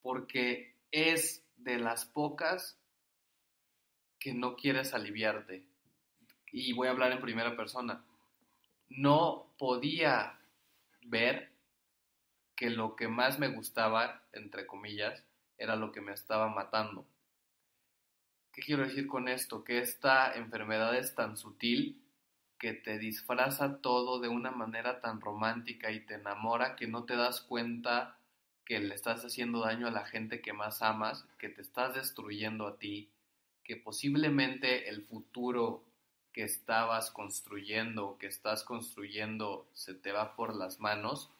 porque 0.01 0.75
es 0.91 1.41
de 1.55 1.77
las 1.77 2.03
pocas 2.03 2.77
que 4.25 4.33
no 4.33 4.55
quieres 4.55 4.95
aliviarte. 4.95 5.67
Y 6.51 6.73
voy 6.73 6.87
a 6.87 6.89
hablar 6.89 7.11
en 7.11 7.21
primera 7.21 7.55
persona. 7.55 8.03
No 8.89 9.53
podía 9.59 10.39
ver 11.03 11.51
que 12.55 12.71
lo 12.71 12.95
que 12.95 13.07
más 13.07 13.37
me 13.37 13.49
gustaba, 13.49 14.23
entre 14.33 14.65
comillas, 14.65 15.23
era 15.59 15.75
lo 15.75 15.91
que 15.91 16.01
me 16.01 16.11
estaba 16.11 16.49
matando. 16.49 17.05
¿Qué 18.51 18.63
quiero 18.63 18.81
decir 18.81 19.05
con 19.05 19.27
esto? 19.27 19.63
Que 19.63 19.77
esta 19.77 20.33
enfermedad 20.33 20.95
es 20.95 21.13
tan 21.13 21.37
sutil 21.37 22.01
que 22.57 22.73
te 22.73 22.97
disfraza 22.97 23.77
todo 23.79 24.19
de 24.19 24.29
una 24.29 24.49
manera 24.49 25.01
tan 25.01 25.21
romántica 25.21 25.91
y 25.91 26.03
te 26.03 26.15
enamora 26.15 26.75
que 26.75 26.87
no 26.87 27.03
te 27.03 27.15
das 27.15 27.41
cuenta 27.41 28.17
que 28.65 28.79
le 28.79 28.95
estás 28.95 29.23
haciendo 29.23 29.59
daño 29.59 29.85
a 29.85 29.91
la 29.91 30.07
gente 30.07 30.41
que 30.41 30.51
más 30.51 30.81
amas, 30.81 31.27
que 31.37 31.49
te 31.49 31.61
estás 31.61 31.93
destruyendo 31.93 32.65
a 32.65 32.79
ti, 32.79 33.11
que 33.65 33.75
posiblemente 33.75 34.87
el 34.89 35.03
futuro 35.03 35.83
que 36.31 36.43
estabas 36.43 37.11
construyendo, 37.11 38.17
que 38.17 38.27
estás 38.27 38.63
construyendo, 38.63 39.67
se 39.73 39.93
te 39.93 40.11
va 40.11 40.35
por 40.35 40.55
las 40.55 40.79
manos. 40.79 41.31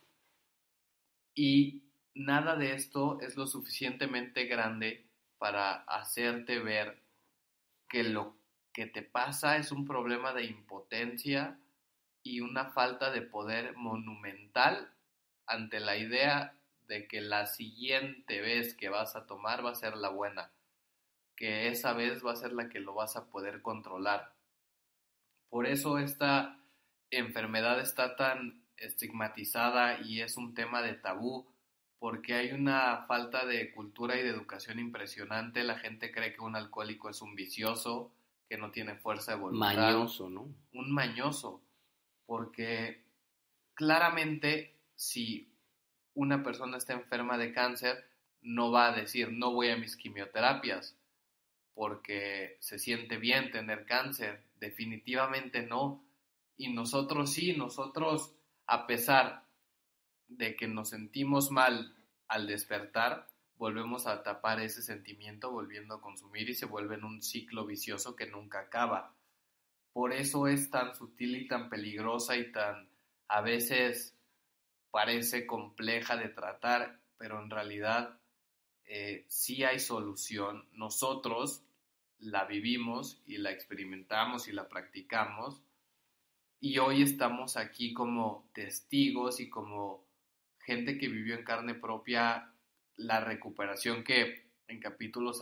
Y 1.35 1.83
nada 2.13 2.55
de 2.55 2.73
esto 2.73 3.19
es 3.21 3.37
lo 3.37 3.45
suficientemente 3.45 4.45
grande 4.45 5.05
para 5.37 5.75
hacerte 5.83 6.59
ver 6.59 6.97
que 7.87 8.03
lo 8.03 8.35
que 8.73 8.87
te 8.87 9.03
pasa 9.03 9.57
es 9.57 9.71
un 9.71 9.85
problema 9.85 10.33
de 10.33 10.45
impotencia 10.45 11.59
y 12.23 12.41
una 12.41 12.71
falta 12.71 13.11
de 13.11 13.21
poder 13.21 13.75
monumental 13.77 14.91
ante 15.45 15.79
la 15.79 15.95
idea 15.95 16.57
de 16.87 17.07
que 17.07 17.21
la 17.21 17.45
siguiente 17.45 18.41
vez 18.41 18.73
que 18.75 18.89
vas 18.89 19.15
a 19.15 19.27
tomar 19.27 19.63
va 19.63 19.71
a 19.71 19.75
ser 19.75 19.95
la 19.95 20.09
buena, 20.09 20.51
que 21.35 21.67
esa 21.67 21.93
vez 21.93 22.25
va 22.25 22.31
a 22.31 22.37
ser 22.37 22.53
la 22.53 22.69
que 22.69 22.79
lo 22.79 22.93
vas 22.93 23.15
a 23.15 23.29
poder 23.29 23.61
controlar. 23.61 24.33
Por 25.49 25.67
eso 25.67 25.97
esta 25.97 26.59
enfermedad 27.11 27.79
está 27.79 28.15
tan 28.15 28.63
estigmatizada 28.77 30.01
y 30.01 30.21
es 30.21 30.37
un 30.37 30.53
tema 30.53 30.81
de 30.81 30.93
tabú 30.93 31.47
porque 31.99 32.33
hay 32.33 32.51
una 32.51 33.05
falta 33.07 33.45
de 33.45 33.71
cultura 33.73 34.17
y 34.17 34.23
de 34.23 34.29
educación 34.29 34.79
impresionante. 34.79 35.63
La 35.63 35.79
gente 35.79 36.11
cree 36.11 36.33
que 36.33 36.41
un 36.41 36.55
alcohólico 36.55 37.09
es 37.09 37.21
un 37.21 37.35
vicioso, 37.35 38.11
que 38.47 38.57
no 38.57 38.71
tiene 38.71 38.95
fuerza 38.95 39.31
de 39.31 39.39
voluntad. 39.39 39.75
Mañoso, 39.75 40.29
¿no? 40.29 40.53
Un 40.73 40.91
mañoso, 40.91 41.61
porque 42.25 43.03
claramente 43.73 44.77
si 44.95 45.51
una 46.13 46.43
persona 46.43 46.77
está 46.77 46.93
enferma 46.93 47.37
de 47.37 47.53
cáncer, 47.53 48.05
no 48.41 48.71
va 48.71 48.89
a 48.89 48.95
decir 48.95 49.31
no 49.31 49.51
voy 49.51 49.69
a 49.69 49.77
mis 49.77 49.97
quimioterapias 49.97 50.95
porque 51.75 52.57
se 52.61 52.79
siente 52.79 53.17
bien 53.17 53.51
tener 53.51 53.85
cáncer. 53.85 54.43
Definitivamente 54.59 55.61
no. 55.61 56.03
Y 56.57 56.73
nosotros 56.73 57.33
sí, 57.33 57.53
nosotros, 57.55 58.33
a 58.65 58.87
pesar 58.87 59.45
de 60.27 60.55
que 60.55 60.67
nos 60.67 60.89
sentimos 60.89 61.51
mal 61.51 61.93
al 62.27 62.47
despertar, 62.47 63.27
volvemos 63.57 64.07
a 64.07 64.23
tapar 64.23 64.59
ese 64.61 64.81
sentimiento 64.81 65.51
volviendo 65.51 65.95
a 65.95 66.01
consumir 66.01 66.49
y 66.49 66.55
se 66.55 66.65
vuelve 66.65 66.95
en 66.95 67.03
un 67.03 67.21
ciclo 67.21 67.65
vicioso 67.65 68.15
que 68.15 68.25
nunca 68.25 68.61
acaba. 68.61 69.13
Por 69.93 70.13
eso 70.13 70.47
es 70.47 70.71
tan 70.71 70.95
sutil 70.95 71.35
y 71.35 71.47
tan 71.47 71.69
peligrosa 71.69 72.35
y 72.37 72.51
tan 72.51 72.89
a 73.27 73.41
veces 73.41 74.17
parece 74.91 75.45
compleja 75.45 76.15
de 76.15 76.29
tratar, 76.29 76.99
pero 77.17 77.41
en 77.41 77.49
realidad 77.49 78.17
eh, 78.85 79.25
sí 79.27 79.63
hay 79.63 79.79
solución. 79.79 80.67
Nosotros 80.73 81.64
la 82.19 82.45
vivimos 82.45 83.21
y 83.25 83.37
la 83.37 83.51
experimentamos 83.51 84.47
y 84.47 84.51
la 84.51 84.67
practicamos 84.67 85.61
y 86.59 86.79
hoy 86.79 87.03
estamos 87.03 87.57
aquí 87.57 87.93
como 87.93 88.49
testigos 88.53 89.39
y 89.39 89.49
como 89.49 90.03
gente 90.59 90.97
que 90.97 91.07
vivió 91.07 91.35
en 91.35 91.43
carne 91.43 91.75
propia 91.75 92.51
la 92.95 93.19
recuperación 93.19 94.03
que 94.03 94.49
en 94.67 94.79
capítulos 94.79 95.41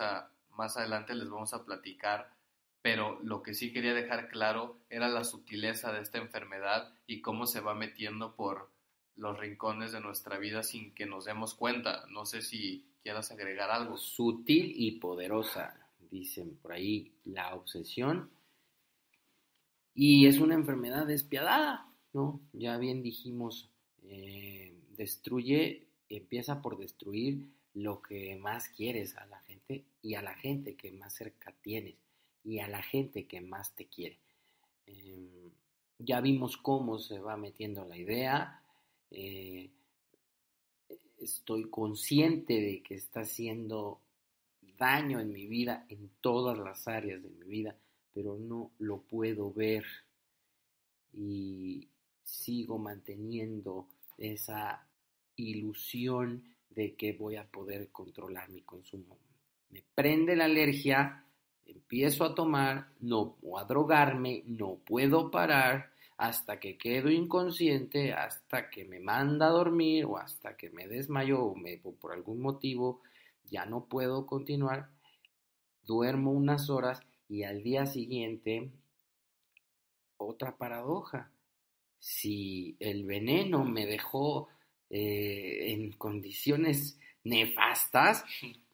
más 0.49 0.75
adelante 0.75 1.15
les 1.15 1.29
vamos 1.29 1.53
a 1.53 1.63
platicar, 1.63 2.33
pero 2.81 3.21
lo 3.23 3.41
que 3.41 3.53
sí 3.53 3.71
quería 3.71 3.93
dejar 3.93 4.27
claro 4.27 4.79
era 4.89 5.07
la 5.07 5.23
sutileza 5.23 5.93
de 5.93 6.01
esta 6.01 6.17
enfermedad 6.17 6.93
y 7.07 7.21
cómo 7.21 7.45
se 7.45 7.61
va 7.61 7.73
metiendo 7.73 8.35
por 8.35 8.69
los 9.15 9.39
rincones 9.39 9.93
de 9.93 10.01
nuestra 10.01 10.37
vida 10.37 10.61
sin 10.61 10.93
que 10.93 11.05
nos 11.05 11.23
demos 11.23 11.53
cuenta. 11.53 12.05
No 12.09 12.25
sé 12.25 12.41
si 12.41 12.85
quieras 13.01 13.31
agregar 13.31 13.71
algo. 13.71 13.95
Sutil 13.95 14.73
y 14.75 14.99
poderosa, 14.99 15.82
dicen 16.13 16.55
por 16.61 16.73
ahí, 16.73 17.11
la 17.25 17.55
obsesión. 17.55 18.29
Y 19.95 20.27
es 20.27 20.39
una 20.39 20.53
enfermedad 20.53 21.07
despiadada, 21.07 21.91
¿no? 22.13 22.39
Ya 22.53 22.77
bien 22.77 23.01
dijimos, 23.01 23.69
eh, 24.03 24.73
destruye, 24.95 25.87
empieza 26.09 26.61
por 26.61 26.77
destruir 26.77 27.47
lo 27.73 28.01
que 28.01 28.35
más 28.35 28.69
quieres 28.69 29.17
a 29.17 29.25
la 29.25 29.39
gente 29.41 29.85
y 30.03 30.13
a 30.13 30.21
la 30.21 30.35
gente 30.35 30.75
que 30.75 30.91
más 30.91 31.13
cerca 31.13 31.51
tienes 31.61 31.95
y 32.43 32.59
a 32.59 32.67
la 32.67 32.83
gente 32.83 33.25
que 33.25 33.41
más 33.41 33.73
te 33.75 33.87
quiere. 33.87 34.19
Em, 34.85 35.49
ya 35.97 36.21
vimos 36.21 36.57
cómo 36.57 36.99
se 36.99 37.19
va 37.19 37.37
metiendo 37.37 37.85
la 37.85 37.97
idea. 37.97 38.61
Eh, 39.09 39.71
estoy 41.17 41.69
consciente 41.69 42.53
de 42.61 42.83
que 42.83 42.95
está 42.95 43.21
haciendo 43.21 43.99
daño 44.83 45.21
en 45.21 45.31
mi 45.31 45.47
vida, 45.47 45.85
en 45.87 46.09
todas 46.19 46.57
las 46.57 46.89
áreas 46.89 47.23
de 47.23 47.29
mi 47.29 47.45
vida, 47.45 47.73
pero 48.13 48.37
no 48.37 48.71
lo 48.79 49.01
puedo 49.03 49.53
ver 49.53 49.85
y 51.13 51.87
sigo 52.21 52.77
manteniendo 52.77 53.87
esa 54.17 54.85
ilusión 55.37 56.43
de 56.69 56.95
que 56.95 57.13
voy 57.13 57.37
a 57.37 57.45
poder 57.45 57.91
controlar 57.91 58.49
mi 58.49 58.63
consumo. 58.63 59.17
Me 59.69 59.85
prende 59.95 60.35
la 60.35 60.45
alergia, 60.45 61.23
empiezo 61.65 62.25
a 62.25 62.35
tomar, 62.35 62.89
no 62.99 63.37
o 63.41 63.57
a 63.57 63.63
drogarme, 63.63 64.43
no 64.47 64.79
puedo 64.85 65.31
parar 65.31 65.93
hasta 66.17 66.59
que 66.59 66.77
quedo 66.77 67.09
inconsciente, 67.09 68.11
hasta 68.11 68.69
que 68.69 68.83
me 68.83 68.99
manda 68.99 69.47
a 69.47 69.51
dormir 69.51 70.03
o 70.03 70.17
hasta 70.17 70.57
que 70.57 70.69
me 70.71 70.89
desmayo 70.89 71.41
o, 71.41 71.55
me, 71.55 71.79
o 71.85 71.93
por 71.95 72.11
algún 72.11 72.41
motivo 72.41 73.01
ya 73.49 73.65
no 73.65 73.85
puedo 73.85 74.25
continuar. 74.25 74.89
Duermo 75.85 76.31
unas 76.31 76.69
horas 76.69 77.01
y 77.27 77.43
al 77.43 77.63
día 77.63 77.85
siguiente 77.85 78.71
otra 80.17 80.57
paradoja. 80.57 81.31
Si 81.99 82.75
el 82.79 83.05
veneno 83.05 83.63
me 83.63 83.85
dejó 83.85 84.49
eh, 84.89 85.71
en 85.71 85.91
condiciones 85.93 86.97
nefastas, 87.23 88.25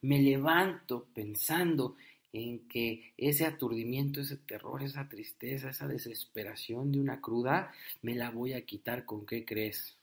me 0.01 0.19
levanto 0.19 1.07
pensando 1.13 1.95
en 2.31 2.67
que 2.67 3.13
ese 3.17 3.45
aturdimiento, 3.45 4.21
ese 4.21 4.37
terror, 4.37 4.83
esa 4.83 5.07
tristeza, 5.09 5.69
esa 5.69 5.87
desesperación 5.87 6.91
de 6.91 6.99
una 6.99 7.21
cruda, 7.21 7.71
me 8.01 8.15
la 8.15 8.29
voy 8.29 8.53
a 8.53 8.65
quitar 8.65 9.05
con 9.05 9.25
qué 9.25 9.45
crees. 9.45 9.95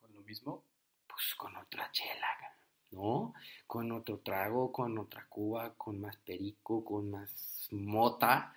¿Con 0.00 0.12
lo 0.14 0.22
mismo? 0.22 0.64
Pues 1.06 1.34
con 1.36 1.56
otra 1.56 1.90
chela, 1.92 2.26
¿no? 2.90 3.34
Con 3.66 3.92
otro 3.92 4.18
trago, 4.18 4.72
con 4.72 4.98
otra 4.98 5.26
cuba, 5.28 5.74
con 5.76 6.00
más 6.00 6.16
perico, 6.18 6.84
con 6.84 7.10
más 7.10 7.68
mota, 7.70 8.54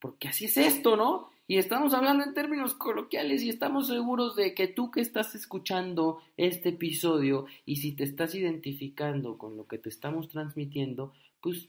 porque 0.00 0.28
así 0.28 0.46
es 0.46 0.56
esto, 0.56 0.96
¿no? 0.96 1.30
Y 1.48 1.58
estamos 1.58 1.94
hablando 1.94 2.24
en 2.24 2.34
términos 2.34 2.74
coloquiales 2.74 3.42
y 3.42 3.50
estamos 3.50 3.86
seguros 3.86 4.34
de 4.34 4.54
que 4.54 4.66
tú 4.66 4.90
que 4.90 5.00
estás 5.00 5.34
escuchando 5.34 6.20
este 6.36 6.70
episodio 6.70 7.46
y 7.64 7.76
si 7.76 7.92
te 7.92 8.04
estás 8.04 8.34
identificando 8.34 9.38
con 9.38 9.56
lo 9.56 9.66
que 9.66 9.78
te 9.78 9.88
estamos 9.88 10.28
transmitiendo, 10.28 11.12
pues 11.40 11.68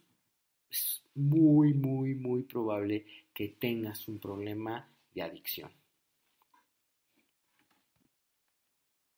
es 0.71 1.03
muy, 1.13 1.73
muy, 1.73 2.15
muy 2.15 2.43
probable 2.43 3.05
que 3.33 3.49
tengas 3.49 4.07
un 4.07 4.19
problema 4.19 4.87
de 5.13 5.21
adicción. 5.21 5.71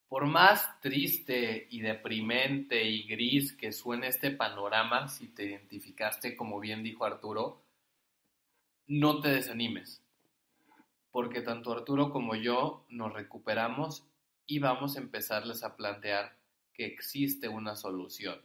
Por 0.10 0.26
más 0.26 0.82
triste 0.82 1.68
y 1.70 1.80
deprimente 1.80 2.84
y 2.84 3.04
gris 3.04 3.54
que 3.54 3.72
suene 3.72 4.08
este 4.08 4.32
panorama, 4.32 5.08
si 5.08 5.28
te 5.28 5.46
identificaste, 5.46 6.36
como 6.36 6.60
bien 6.60 6.84
dijo 6.84 7.06
Arturo, 7.06 7.62
no 8.88 9.22
te 9.22 9.30
desanimes 9.30 10.04
porque 11.12 11.42
tanto 11.42 11.72
Arturo 11.72 12.12
como 12.12 12.36
yo 12.36 12.86
nos 12.90 13.14
recuperamos 13.14 14.06
y 14.46 14.60
vamos 14.60 14.96
a 14.96 15.00
empezarles 15.00 15.64
a 15.64 15.76
plantear 15.76 16.38
que 16.74 16.86
existe 16.86 17.48
una 17.48 17.76
solución, 17.76 18.42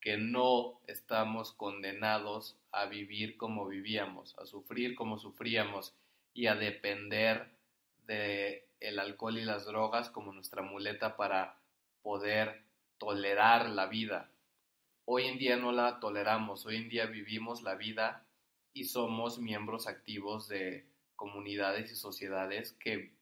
que 0.00 0.16
no 0.16 0.80
estamos 0.86 1.52
condenados 1.52 2.56
a 2.72 2.86
vivir 2.86 3.36
como 3.36 3.66
vivíamos, 3.66 4.36
a 4.38 4.46
sufrir 4.46 4.94
como 4.94 5.18
sufríamos 5.18 5.94
y 6.34 6.46
a 6.46 6.54
depender 6.54 7.50
de 8.06 8.68
el 8.84 8.98
alcohol 8.98 9.38
y 9.38 9.44
las 9.44 9.64
drogas 9.64 10.10
como 10.10 10.32
nuestra 10.32 10.62
muleta 10.62 11.16
para 11.16 11.58
poder 12.02 12.64
tolerar 12.98 13.68
la 13.70 13.86
vida. 13.86 14.30
Hoy 15.06 15.24
en 15.24 15.38
día 15.38 15.56
no 15.56 15.72
la 15.72 16.00
toleramos, 16.00 16.64
hoy 16.66 16.76
en 16.76 16.88
día 16.88 17.06
vivimos 17.06 17.62
la 17.62 17.74
vida 17.74 18.26
y 18.72 18.84
somos 18.84 19.38
miembros 19.38 19.86
activos 19.86 20.48
de 20.48 20.86
comunidades 21.16 21.92
y 21.92 21.96
sociedades 21.96 22.72
que 22.72 23.14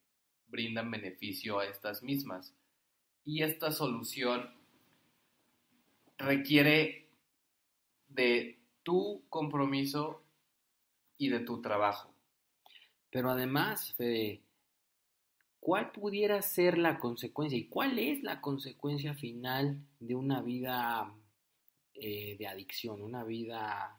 brindan 0.48 0.90
beneficio 0.90 1.59
a 1.59 1.66
estas 1.66 2.03
mismas. 2.03 2.55
Y 3.25 3.42
esta 3.42 3.72
solución 3.72 4.51
requiere 6.18 7.09
de 8.09 8.59
tu 8.83 9.25
compromiso 9.29 10.22
y 11.16 11.29
de 11.29 11.40
tu 11.40 11.61
trabajo. 11.62 12.12
Pero 13.11 13.31
además, 13.31 13.92
Fede, 13.94 14.42
¿cuál 15.62 15.92
pudiera 15.92 16.42
ser 16.42 16.77
la 16.77 16.98
consecuencia 16.98 17.57
y 17.57 17.68
cuál 17.68 17.96
es 18.01 18.25
la 18.25 18.40
consecuencia 18.40 19.14
final 19.14 19.79
de 20.01 20.16
una 20.16 20.42
vida 20.42 21.14
eh, 21.94 22.37
de 22.37 22.48
adicción, 22.48 23.01
una 23.01 23.22
vida 23.22 23.96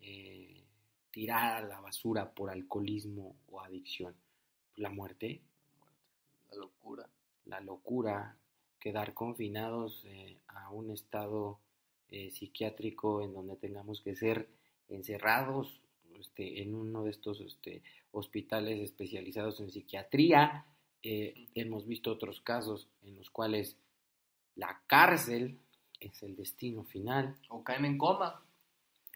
eh, 0.00 0.64
tirar 1.10 1.62
a 1.62 1.68
la 1.68 1.80
basura 1.80 2.32
por 2.32 2.48
alcoholismo 2.48 3.36
o 3.46 3.60
adicción? 3.60 4.14
La 4.76 4.88
muerte. 4.88 5.42
La 6.50 6.56
locura. 6.56 7.10
La 7.44 7.60
locura, 7.60 8.38
quedar 8.80 9.12
confinados 9.12 10.02
eh, 10.06 10.38
a 10.48 10.70
un 10.70 10.90
estado 10.90 11.60
psiquiátrico 12.08 13.20
en 13.20 13.34
donde 13.34 13.56
tengamos 13.56 14.00
que 14.00 14.14
ser 14.14 14.48
encerrados 14.88 15.82
este, 16.18 16.62
en 16.62 16.74
uno 16.74 17.04
de 17.04 17.10
estos 17.10 17.42
este, 17.42 17.82
hospitales 18.12 18.80
especializados 18.80 19.60
en 19.60 19.70
psiquiatría. 19.70 20.64
Eh, 21.08 21.46
hemos 21.54 21.86
visto 21.86 22.10
otros 22.10 22.40
casos 22.40 22.88
en 23.04 23.14
los 23.14 23.30
cuales 23.30 23.76
la 24.56 24.82
cárcel 24.88 25.56
es 26.00 26.20
el 26.24 26.34
destino 26.34 26.82
final. 26.82 27.36
O 27.48 27.62
caen 27.62 27.84
en 27.84 27.96
coma 27.96 28.42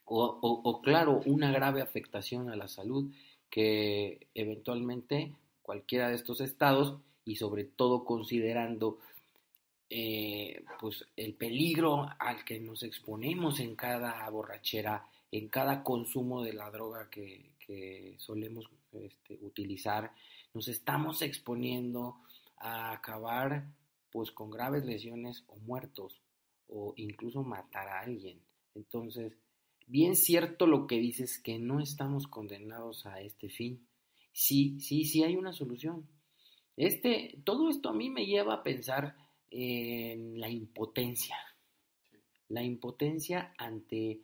o, 0.04 0.80
claro, 0.84 1.20
una 1.26 1.50
grave 1.50 1.82
afectación 1.82 2.48
a 2.48 2.54
la 2.54 2.68
salud 2.68 3.10
que 3.48 4.28
eventualmente 4.34 5.34
cualquiera 5.62 6.08
de 6.08 6.14
estos 6.14 6.40
estados 6.40 7.00
y 7.24 7.36
sobre 7.36 7.64
todo 7.64 8.04
considerando 8.04 8.98
eh, 9.88 10.62
pues 10.80 11.04
el 11.16 11.34
peligro 11.34 12.08
al 12.20 12.44
que 12.44 12.60
nos 12.60 12.84
exponemos 12.84 13.58
en 13.58 13.74
cada 13.74 14.28
borrachera, 14.30 15.08
en 15.32 15.48
cada 15.48 15.82
consumo 15.82 16.44
de 16.44 16.52
la 16.52 16.70
droga 16.70 17.10
que, 17.10 17.50
solemos 18.18 18.68
este, 18.92 19.38
utilizar, 19.42 20.12
nos 20.54 20.68
estamos 20.68 21.22
exponiendo 21.22 22.16
a 22.56 22.92
acabar 22.92 23.72
pues 24.10 24.30
con 24.32 24.50
graves 24.50 24.84
lesiones 24.84 25.44
o 25.46 25.56
muertos 25.56 26.20
o 26.68 26.94
incluso 26.96 27.42
matar 27.42 27.88
a 27.88 28.00
alguien. 28.00 28.40
Entonces, 28.74 29.36
bien 29.86 30.16
cierto 30.16 30.66
lo 30.66 30.86
que 30.86 30.98
dices, 30.98 31.38
que 31.38 31.58
no 31.58 31.80
estamos 31.80 32.26
condenados 32.26 33.06
a 33.06 33.20
este 33.20 33.48
fin. 33.48 33.86
Sí, 34.32 34.78
sí, 34.80 35.04
sí 35.04 35.22
hay 35.22 35.36
una 35.36 35.52
solución. 35.52 36.06
Este, 36.76 37.38
todo 37.44 37.68
esto 37.68 37.90
a 37.90 37.94
mí 37.94 38.10
me 38.10 38.26
lleva 38.26 38.54
a 38.54 38.62
pensar 38.62 39.16
en 39.50 40.40
la 40.40 40.48
impotencia. 40.48 41.36
La 42.48 42.62
impotencia 42.62 43.52
ante 43.58 44.20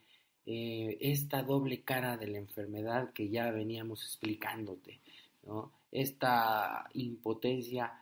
eh, 0.46 0.98
esta 1.00 1.42
doble 1.42 1.82
cara 1.82 2.16
de 2.16 2.28
la 2.28 2.38
enfermedad 2.38 3.12
que 3.12 3.28
ya 3.28 3.50
veníamos 3.50 4.04
explicándote. 4.04 5.00
¿no? 5.44 5.72
Esta 5.96 6.88
impotencia 6.94 7.92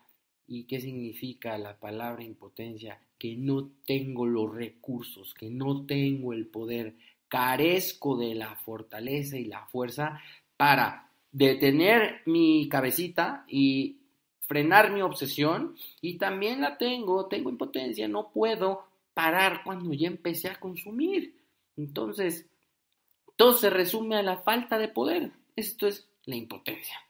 ¿Y 0.46 0.64
qué 0.64 0.80
significa 0.80 1.56
la 1.58 1.78
palabra 1.78 2.22
impotencia? 2.22 3.00
Que 3.18 3.36
no 3.36 3.70
tengo 3.86 4.26
los 4.26 4.54
recursos, 4.54 5.32
que 5.34 5.48
no 5.48 5.86
tengo 5.86 6.32
el 6.32 6.46
poder, 6.46 6.94
carezco 7.28 8.16
de 8.16 8.34
la 8.34 8.54
fortaleza 8.54 9.38
y 9.38 9.46
la 9.46 9.64
fuerza 9.66 10.20
para 10.56 11.10
detener 11.32 12.22
mi 12.26 12.68
cabecita 12.68 13.44
y 13.48 13.98
frenar 14.40 14.92
mi 14.92 15.00
obsesión 15.00 15.74
y 16.00 16.18
también 16.18 16.60
la 16.60 16.76
tengo, 16.76 17.26
tengo 17.26 17.48
impotencia, 17.48 18.06
no 18.06 18.30
puedo 18.30 18.84
parar 19.14 19.62
cuando 19.64 19.92
ya 19.94 20.06
empecé 20.06 20.48
a 20.48 20.60
consumir. 20.60 21.34
Entonces, 21.76 22.46
todo 23.36 23.54
se 23.54 23.70
resume 23.70 24.16
a 24.16 24.22
la 24.22 24.36
falta 24.36 24.78
de 24.78 24.88
poder. 24.88 25.32
Esto 25.56 25.86
es 25.86 26.06
la 26.26 26.36
impotencia. 26.36 27.03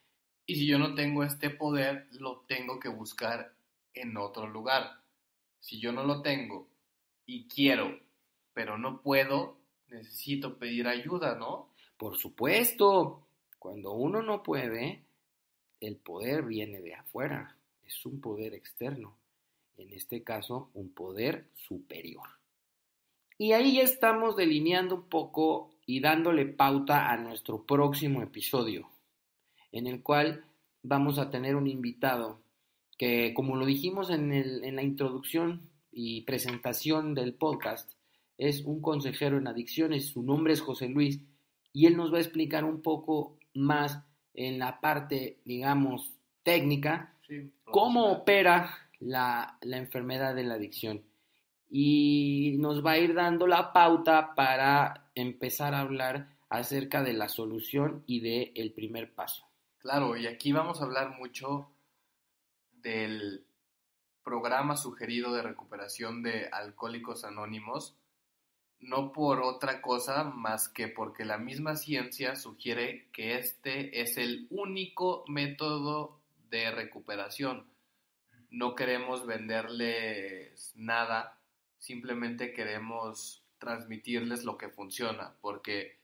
Y 0.47 0.57
si 0.57 0.67
yo 0.67 0.79
no 0.79 0.95
tengo 0.95 1.25
este 1.25 1.51
poder, 1.51 2.07
lo 2.13 2.45
tengo 2.47 2.79
que 2.79 2.89
buscar 2.89 3.55
en 3.95 4.17
otro 4.17 4.47
lugar. 4.47 5.01
Si 5.61 5.81
yo 5.81 5.93
no 5.93 6.05
lo 6.05 6.21
tengo 6.21 6.69
y 7.25 7.49
quiero, 7.49 7.99
pero 8.53 8.77
no 8.77 9.01
puedo, 9.01 9.57
necesito 9.89 10.59
pedir 10.59 10.87
ayuda, 10.87 11.37
¿no? 11.37 11.71
Por 11.97 12.19
supuesto, 12.19 13.27
cuando 13.59 13.93
uno 13.93 14.23
no 14.23 14.43
puede, 14.43 15.05
el 15.81 15.97
poder 15.97 16.43
viene 16.43 16.81
de 16.81 16.95
afuera, 16.95 17.57
es 17.83 18.05
un 18.05 18.21
poder 18.21 18.55
externo, 18.55 19.17
en 19.79 19.93
este 19.93 20.23
caso 20.23 20.71
un 20.75 20.93
poder 20.93 21.49
superior. 21.55 22.29
Y 23.39 23.53
ahí 23.53 23.77
ya 23.77 23.83
estamos 23.83 24.37
delineando 24.37 24.97
un 24.97 25.09
poco 25.09 25.71
y 25.87 26.01
dándole 26.01 26.47
pauta 26.47 27.11
a 27.11 27.17
nuestro 27.17 27.65
próximo 27.65 28.23
episodio, 28.23 28.91
en 29.75 29.89
el 29.89 30.03
cual 30.03 30.45
vamos 30.85 31.19
a 31.19 31.31
tener 31.31 31.57
un 31.57 31.67
invitado 31.67 32.41
que, 32.97 33.35
como 33.35 33.57
lo 33.57 33.67
dijimos 33.67 34.09
en, 34.09 34.33
en 34.33 34.77
la 34.77 34.83
introducción 34.85 35.69
y 35.91 36.23
presentación 36.23 37.13
del 37.13 37.35
podcast, 37.35 37.91
es 38.39 38.65
un 38.65 38.81
consejero 38.81 39.37
en 39.37 39.49
adicciones, 39.49 40.07
su 40.07 40.23
nombre 40.23 40.53
es 40.53 40.61
José 40.61 40.89
Luis, 40.89 41.21
y 41.73 41.87
él 41.87 41.97
nos 41.97 42.13
va 42.13 42.19
a 42.19 42.21
explicar 42.21 42.65
un 42.65 42.83
poco 42.83 43.37
más 43.53 44.01
en 44.33 44.61
la 44.61 44.81
parte, 44.81 45.41
digamos, 45.45 46.15
técnica, 46.45 47.17
cómo 47.65 48.13
opera 48.13 48.71
la, 49.01 49.59
la, 49.61 49.79
enfermedad 49.79 50.37
de 50.37 50.45
la 50.45 50.55
adicción. 50.55 51.03
Y 51.69 52.55
nos 52.61 52.85
va 52.85 52.93
a 52.93 52.99
ir 52.99 53.15
dando 53.15 53.49
la 53.49 53.73
pauta 53.73 54.37
para 54.37 55.11
empezar 55.17 55.75
a 55.75 55.81
hablar 55.81 56.29
acerca 56.49 57.03
de 57.03 57.15
la 57.15 57.29
solución 57.29 58.05
y 58.07 58.21
del 58.21 58.53
el 58.55 58.73
primer 58.73 59.13
paso. 59.13 59.45
Claro, 59.85 60.17
y 60.17 60.27
aquí 60.27 60.51
vamos 60.51 60.81
a 60.81 60.85
hablar 60.85 61.19
mucho 61.19 61.71
del 62.73 63.45
programa 64.23 64.79
sugerido 64.79 65.35
de 65.35 65.43
recuperación 65.43 66.23
de 66.23 66.49
alcohólicos 66.51 67.23
anónimos, 67.23 67.95
no 68.81 69.13
por 69.13 69.43
otra 69.43 69.83
cosa 69.83 70.25
más 70.25 70.71
que 70.71 70.89
porque 70.89 71.27
la 71.27 71.37
misma 71.37 71.77
ciencia 71.77 72.35
sugiere 72.35 73.11
que 73.13 73.37
este 73.37 74.01
es 74.01 74.17
el 74.17 74.47
único 74.49 75.23
método 75.29 76.19
de 76.49 76.71
recuperación. 76.71 77.67
No 78.49 78.75
queremos 78.75 79.27
venderles 79.27 80.73
nada, 80.75 81.39
simplemente 81.79 82.55
queremos 82.55 83.45
transmitirles 83.59 84.45
lo 84.45 84.57
que 84.57 84.71
funciona, 84.71 85.35
porque 85.43 85.99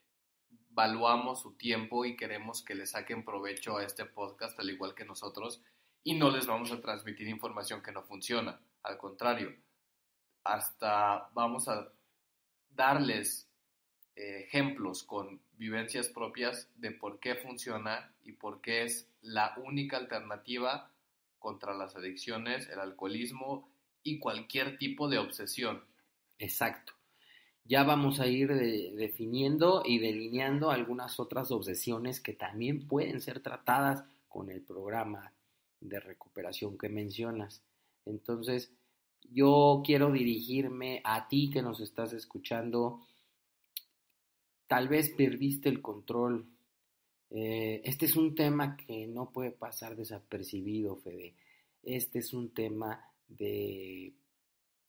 valuamos 0.71 1.43
su 1.43 1.53
tiempo 1.55 2.05
y 2.05 2.17
queremos 2.17 2.63
que 2.63 2.75
le 2.75 2.87
saquen 2.87 3.25
provecho 3.25 3.77
a 3.77 3.85
este 3.85 4.05
podcast 4.05 4.59
al 4.59 4.71
igual 4.71 4.95
que 4.95 5.05
nosotros 5.05 5.63
y 6.03 6.15
no 6.15 6.31
les 6.31 6.47
vamos 6.47 6.73
a 6.73 6.81
transmitir 6.81 7.29
información 7.29 7.83
que 7.83 7.93
no 7.93 8.03
funciona, 8.03 8.61
al 8.83 8.97
contrario, 8.97 9.55
hasta 10.45 11.29
vamos 11.35 11.69
a 11.69 11.93
darles 12.71 13.49
eh, 14.17 14.45
ejemplos 14.47 15.03
con 15.03 15.41
vivencias 15.53 16.09
propias 16.09 16.69
de 16.77 16.91
por 16.93 17.21
qué 17.21 17.35
funciona 17.35 18.15
y 18.25 18.33
por 18.33 18.61
qué 18.61 18.85
es 18.85 19.09
la 19.21 19.55
única 19.59 19.99
alternativa 19.99 20.91
contra 21.39 21.75
las 21.75 21.97
adicciones, 21.97 22.69
el 22.69 22.81
alcoholismo 22.81 23.69
y 24.03 24.19
cualquier 24.19 24.79
tipo 24.79 25.09
de 25.09 25.19
obsesión. 25.19 25.85
Exacto. 26.39 27.00
Ya 27.65 27.85
vamos 27.85 28.19
a 28.21 28.27
ir 28.27 28.49
definiendo 28.49 29.83
y 29.85 29.99
delineando 29.99 30.71
algunas 30.71 31.21
otras 31.21 31.51
obsesiones 31.51 32.21
que 32.21 32.33
también 32.33 32.89
pueden 32.89 33.21
ser 33.21 33.41
tratadas 33.41 34.05
con 34.29 34.51
el 34.51 34.61
programa 34.61 35.33
de 35.81 36.01
recuperación 36.01 36.77
que 36.77 36.89
mencionas. 36.89 37.63
Entonces, 38.07 38.73
yo 39.33 39.83
quiero 39.85 40.11
dirigirme 40.11 41.01
a 41.05 41.29
ti 41.29 41.51
que 41.51 41.63
nos 41.63 41.81
estás 41.81 42.13
escuchando. 42.13 43.01
Tal 44.67 44.89
vez 44.89 45.11
perdiste 45.11 45.69
el 45.69 45.81
control. 45.81 46.47
Eh, 47.31 47.81
este 47.85 48.07
es 48.07 48.17
un 48.17 48.35
tema 48.35 48.77
que 48.77 49.07
no 49.07 49.31
puede 49.31 49.53
pasar 49.53 49.97
desapercibido, 49.97 50.97
Fede. 50.97 51.35
Este 51.83 52.19
es 52.19 52.33
un 52.33 52.51
tema 52.51 53.05
de 53.29 54.13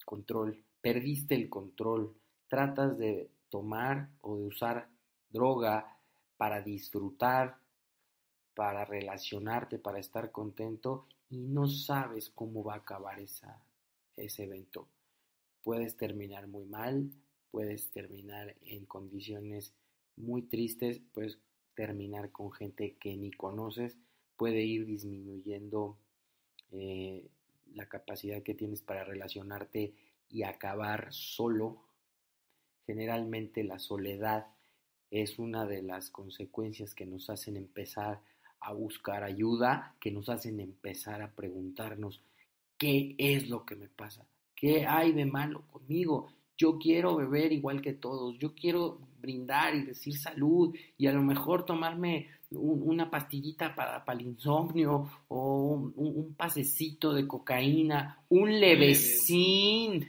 control. 0.06 0.64
Perdiste 0.82 1.36
el 1.36 1.50
control. 1.50 2.16
Tratas 2.52 2.98
de 2.98 3.32
tomar 3.48 4.10
o 4.20 4.36
de 4.36 4.48
usar 4.48 4.90
droga 5.30 5.98
para 6.36 6.62
disfrutar, 6.62 7.58
para 8.54 8.84
relacionarte, 8.84 9.80
para 9.80 10.00
estar 10.00 10.32
contento 10.32 11.08
y 11.30 11.38
no 11.38 11.66
sabes 11.66 12.30
cómo 12.30 12.62
va 12.62 12.74
a 12.74 12.78
acabar 12.80 13.22
esa, 13.22 13.64
ese 14.18 14.44
evento. 14.44 14.90
Puedes 15.64 15.96
terminar 15.96 16.48
muy 16.48 16.66
mal, 16.66 17.10
puedes 17.52 17.90
terminar 17.92 18.58
en 18.64 18.86
condiciones 18.86 19.74
muy 20.18 20.42
tristes, 20.42 21.00
puedes 21.14 21.40
terminar 21.74 22.34
con 22.34 22.52
gente 22.52 22.98
que 23.00 23.16
ni 23.16 23.32
conoces, 23.32 23.98
puede 24.36 24.62
ir 24.62 24.86
disminuyendo 24.86 25.98
eh, 26.72 27.30
la 27.76 27.86
capacidad 27.88 28.44
que 28.44 28.56
tienes 28.56 28.82
para 28.82 29.06
relacionarte 29.06 29.94
y 30.30 30.44
acabar 30.44 31.14
solo. 31.14 31.91
Generalmente 32.86 33.64
la 33.64 33.80
soledad 33.80 34.48
es 35.10 35.40
una 35.40 35.66
de 35.66 35.82
las 35.82 36.10
consecuencias 36.10 36.96
que 36.96 37.06
nos 37.06 37.30
hacen 37.30 37.58
empezar 37.58 38.22
a 38.60 38.74
buscar 38.74 39.24
ayuda, 39.24 39.96
que 40.00 40.12
nos 40.12 40.30
hacen 40.30 40.60
empezar 40.60 41.22
a 41.22 41.32
preguntarnos 41.32 42.22
¿Qué 42.82 43.14
es 43.20 43.48
lo 43.48 43.64
que 43.64 43.76
me 43.76 43.88
pasa? 43.88 44.26
¿Qué 44.56 44.88
hay 44.88 45.12
de 45.12 45.28
malo 45.28 45.62
conmigo? 45.72 46.32
Yo 46.58 46.80
quiero 46.80 47.16
beber 47.16 47.52
igual 47.52 47.80
que 47.80 47.94
todos, 47.94 48.40
yo 48.40 48.56
quiero 48.56 48.98
brindar 49.20 49.76
y 49.76 49.84
decir 49.84 50.18
salud 50.18 50.76
y 50.98 51.06
a 51.06 51.12
lo 51.12 51.22
mejor 51.22 51.64
tomarme 51.64 52.30
una 52.50 53.12
pastillita 53.12 53.76
para, 53.76 54.04
para 54.04 54.20
el 54.20 54.26
insomnio 54.26 55.12
o 55.28 55.92
un, 55.96 56.34
pasecito 56.34 57.14
de 57.14 57.28
cocaína, 57.28 58.24
un 58.30 58.60
levecín 58.60 60.08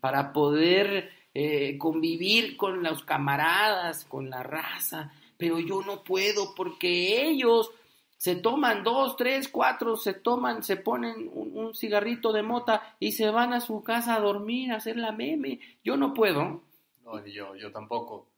para 0.00 0.32
poder 0.32 1.10
eh, 1.34 1.78
convivir 1.78 2.56
con 2.56 2.82
los 2.82 3.04
camaradas, 3.04 4.04
con 4.04 4.30
la 4.30 4.42
raza, 4.42 5.12
pero 5.36 5.58
yo 5.58 5.82
no 5.82 6.02
puedo 6.02 6.54
porque 6.54 7.28
ellos 7.28 7.70
se 8.20 8.36
toman 8.36 8.84
dos, 8.84 9.16
tres, 9.16 9.48
cuatro, 9.48 9.96
se 9.96 10.12
toman, 10.12 10.62
se 10.62 10.76
ponen 10.76 11.30
un, 11.32 11.74
cigarrito 11.74 12.34
de 12.34 12.42
mota 12.42 12.96
y 13.00 13.12
se 13.12 13.30
van 13.30 13.54
a 13.54 13.60
su 13.60 13.82
casa 13.82 14.14
a 14.14 14.20
dormir, 14.20 14.72
a 14.72 14.76
hacer 14.76 14.98
la 14.98 15.10
meme. 15.10 15.58
Yo 15.82 15.96
no 15.96 16.12
puedo. 16.12 16.62
No, 17.02 17.26
yo, 17.26 17.56
yo 17.56 17.72
tampoco. 17.72 18.28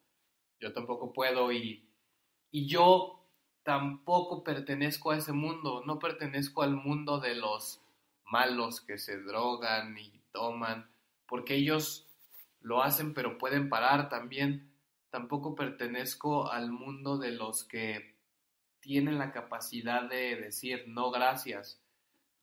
Yo 0.60 0.72
tampoco 0.72 1.12
puedo 1.12 1.50
y, 1.50 1.84
y 2.52 2.68
yo 2.68 3.26
tampoco 3.64 4.44
pertenezco 4.44 5.10
a 5.10 5.16
ese 5.16 5.32
mundo. 5.32 5.82
No 5.84 5.98
pertenezco 5.98 6.62
al 6.62 6.76
mundo 6.76 7.18
de 7.18 7.34
los 7.34 7.80
malos 8.24 8.80
que 8.80 8.98
se 8.98 9.18
drogan 9.18 9.98
y 9.98 10.20
toman, 10.30 10.88
porque 11.26 11.56
ellos 11.56 12.06
lo 12.62 12.82
hacen 12.82 13.14
pero 13.14 13.38
pueden 13.38 13.68
parar 13.68 14.08
también. 14.08 14.70
Tampoco 15.10 15.54
pertenezco 15.54 16.50
al 16.50 16.70
mundo 16.70 17.18
de 17.18 17.32
los 17.32 17.64
que 17.64 18.14
tienen 18.80 19.18
la 19.18 19.30
capacidad 19.30 20.08
de 20.08 20.36
decir 20.36 20.84
no 20.86 21.10
gracias. 21.10 21.80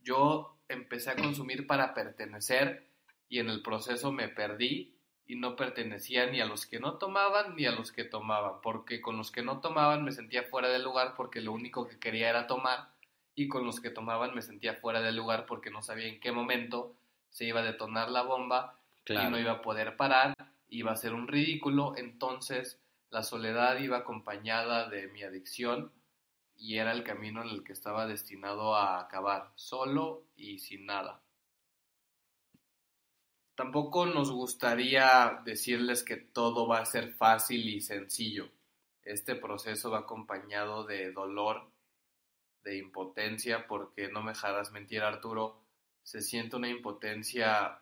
Yo 0.01 0.58
empecé 0.67 1.12
a 1.12 1.15
consumir 1.15 1.67
para 1.67 1.93
pertenecer 1.93 2.88
y 3.27 3.39
en 3.39 3.49
el 3.49 3.62
proceso 3.62 4.12
me 4.12 4.29
perdí 4.29 4.95
y 5.25 5.36
no 5.36 5.55
pertenecía 5.55 6.25
ni 6.25 6.41
a 6.41 6.45
los 6.45 6.65
que 6.65 6.79
no 6.79 6.95
tomaban 6.95 7.55
ni 7.55 7.65
a 7.65 7.71
los 7.71 7.91
que 7.91 8.03
tomaban, 8.03 8.62
porque 8.63 8.99
con 8.99 9.17
los 9.17 9.32
que 9.32 9.43
no 9.43 9.60
tomaban 9.60 10.03
me 10.03 10.12
sentía 10.12 10.43
fuera 10.43 10.69
del 10.69 10.84
lugar 10.84 11.13
porque 11.15 11.41
lo 11.41 11.51
único 11.51 11.88
que 11.88 11.99
quería 11.99 12.29
era 12.29 12.47
tomar 12.47 12.89
y 13.36 13.47
con 13.47 13.65
los 13.65 13.79
que 13.79 13.91
tomaban 13.91 14.34
me 14.34 14.41
sentía 14.41 14.73
fuera 14.75 15.01
del 15.01 15.15
lugar 15.15 15.45
porque 15.45 15.69
no 15.69 15.84
sabía 15.84 16.08
en 16.08 16.20
qué 16.20 16.32
momento 16.32 16.95
se 17.30 17.45
iba 17.45 17.59
a 17.59 17.63
detonar 17.63 18.09
la 18.09 18.24
bomba 18.24 18.78
y 19.08 19.14
no 19.14 19.39
iba 19.39 19.54
a 19.54 19.62
poder 19.62 19.95
parar, 19.95 20.34
iba 20.68 20.91
a 20.91 20.97
ser 20.97 21.14
un 21.14 21.28
ridículo, 21.28 21.95
entonces 21.97 22.80
la 23.10 23.24
soledad 23.24 23.80
iba 23.80 23.97
acompañada 23.97 24.88
de 24.89 25.08
mi 25.08 25.24
adicción 25.24 25.91
y 26.56 26.78
era 26.78 26.91
el 26.91 27.04
camino 27.04 27.41
en 27.41 27.50
el 27.50 27.64
que 27.64 27.74
estaba 27.74 28.06
destinado 28.06 28.76
a 28.76 29.00
acabar, 29.00 29.52
solo 29.56 30.26
y 30.36 30.60
sin 30.60 30.86
nada. 30.86 31.22
Tampoco 33.56 34.06
nos 34.06 34.32
gustaría 34.32 35.41
decirles 35.43 36.04
que 36.04 36.18
todo 36.18 36.68
va 36.68 36.80
a 36.80 36.86
ser 36.86 37.12
fácil 37.14 37.68
y 37.68 37.82
sencillo. 37.82 38.50
Este 39.04 39.36
proceso 39.36 39.91
va 39.91 40.00
acompañado 40.00 40.86
de 40.86 41.12
dolor, 41.12 41.70
de 42.64 42.78
impotencia, 42.78 43.68
porque 43.68 44.08
no 44.10 44.22
me 44.22 44.32
dejarás 44.32 44.72
mentir 44.72 45.02
Arturo, 45.02 45.62
se 46.04 46.22
siente 46.22 46.56
una 46.56 46.70
impotencia 46.70 47.82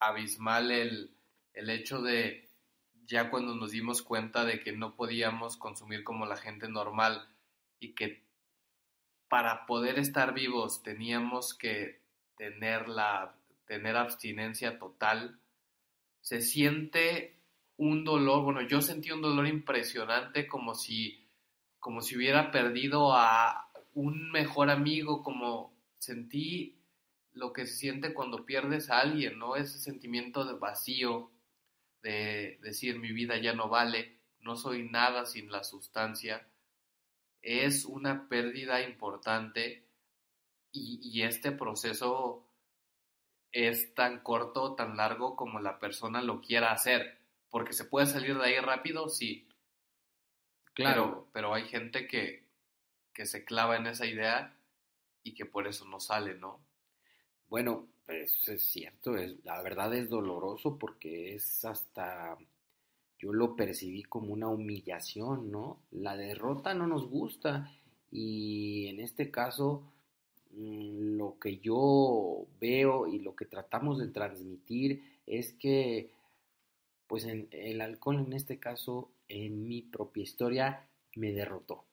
abismal 0.00 0.70
el, 0.70 1.10
el 1.54 1.70
hecho 1.70 2.02
de 2.02 2.48
ya 3.06 3.30
cuando 3.30 3.54
nos 3.54 3.70
dimos 3.70 4.02
cuenta 4.02 4.44
de 4.44 4.60
que 4.60 4.72
no 4.72 4.96
podíamos 4.96 5.56
consumir 5.56 6.02
como 6.02 6.26
la 6.26 6.36
gente 6.36 6.68
normal, 6.68 7.28
y 7.80 7.94
que 7.94 8.22
para 9.28 9.66
poder 9.66 9.98
estar 9.98 10.34
vivos 10.34 10.82
teníamos 10.82 11.54
que 11.54 12.00
tener, 12.36 12.88
la, 12.88 13.34
tener 13.66 13.96
abstinencia 13.96 14.78
total, 14.78 15.38
se 16.20 16.40
siente 16.40 17.36
un 17.76 18.04
dolor, 18.04 18.42
bueno, 18.42 18.62
yo 18.62 18.80
sentí 18.80 19.10
un 19.10 19.22
dolor 19.22 19.46
impresionante 19.46 20.46
como 20.46 20.74
si, 20.74 21.24
como 21.78 22.00
si 22.00 22.16
hubiera 22.16 22.50
perdido 22.50 23.12
a 23.12 23.70
un 23.94 24.30
mejor 24.30 24.70
amigo, 24.70 25.22
como 25.22 25.72
sentí 25.98 26.75
lo 27.36 27.52
que 27.52 27.66
se 27.66 27.76
siente 27.76 28.14
cuando 28.14 28.46
pierdes 28.46 28.90
a 28.90 28.98
alguien, 28.98 29.38
¿no? 29.38 29.56
Ese 29.56 29.78
sentimiento 29.78 30.44
de 30.46 30.54
vacío, 30.54 31.30
de 32.02 32.58
decir 32.62 32.98
mi 32.98 33.12
vida 33.12 33.36
ya 33.36 33.52
no 33.52 33.68
vale, 33.68 34.18
no 34.40 34.56
soy 34.56 34.88
nada 34.88 35.26
sin 35.26 35.50
la 35.52 35.62
sustancia, 35.62 36.48
es 37.42 37.84
una 37.84 38.28
pérdida 38.28 38.82
importante 38.82 39.86
y, 40.72 41.22
este 41.22 41.52
proceso 41.52 42.46
es 43.50 43.94
tan 43.94 44.20
corto, 44.20 44.74
tan 44.74 44.96
largo 44.96 45.36
como 45.36 45.60
la 45.60 45.78
persona 45.78 46.20
lo 46.20 46.40
quiera 46.40 46.72
hacer, 46.72 47.18
porque 47.50 47.72
se 47.72 47.86
puede 47.86 48.06
salir 48.06 48.36
de 48.36 48.44
ahí 48.44 48.58
rápido, 48.58 49.08
sí. 49.08 49.48
Claro. 50.74 51.28
Pero, 51.32 51.54
hay 51.54 51.66
gente 51.66 52.06
que, 52.06 52.46
que 53.14 53.24
se 53.24 53.44
clava 53.44 53.76
en 53.76 53.86
esa 53.86 54.04
idea 54.04 54.54
y 55.22 55.32
que 55.34 55.46
por 55.46 55.66
eso 55.66 55.86
no 55.86 55.98
sale, 55.98 56.34
¿no? 56.34 56.65
Bueno, 57.48 57.86
eso 58.08 58.52
es 58.52 58.62
cierto, 58.62 59.16
es, 59.16 59.44
la 59.44 59.62
verdad 59.62 59.94
es 59.94 60.08
doloroso 60.08 60.78
porque 60.78 61.34
es 61.34 61.64
hasta, 61.64 62.36
yo 63.18 63.32
lo 63.32 63.56
percibí 63.56 64.02
como 64.02 64.32
una 64.32 64.48
humillación, 64.48 65.50
¿no? 65.50 65.80
La 65.90 66.16
derrota 66.16 66.74
no 66.74 66.86
nos 66.86 67.08
gusta 67.08 67.70
y 68.10 68.86
en 68.88 69.00
este 69.00 69.30
caso 69.30 69.82
mm, 70.52 71.16
lo 71.16 71.38
que 71.38 71.58
yo 71.58 72.46
veo 72.60 73.06
y 73.06 73.18
lo 73.20 73.34
que 73.34 73.46
tratamos 73.46 73.98
de 73.98 74.08
transmitir 74.08 75.02
es 75.26 75.52
que 75.54 76.10
pues 77.06 77.24
en, 77.24 77.48
el 77.52 77.80
alcohol 77.80 78.24
en 78.26 78.32
este 78.32 78.58
caso 78.58 79.10
en 79.28 79.68
mi 79.68 79.82
propia 79.82 80.22
historia 80.22 80.88
me 81.16 81.32
derrotó. 81.32 81.84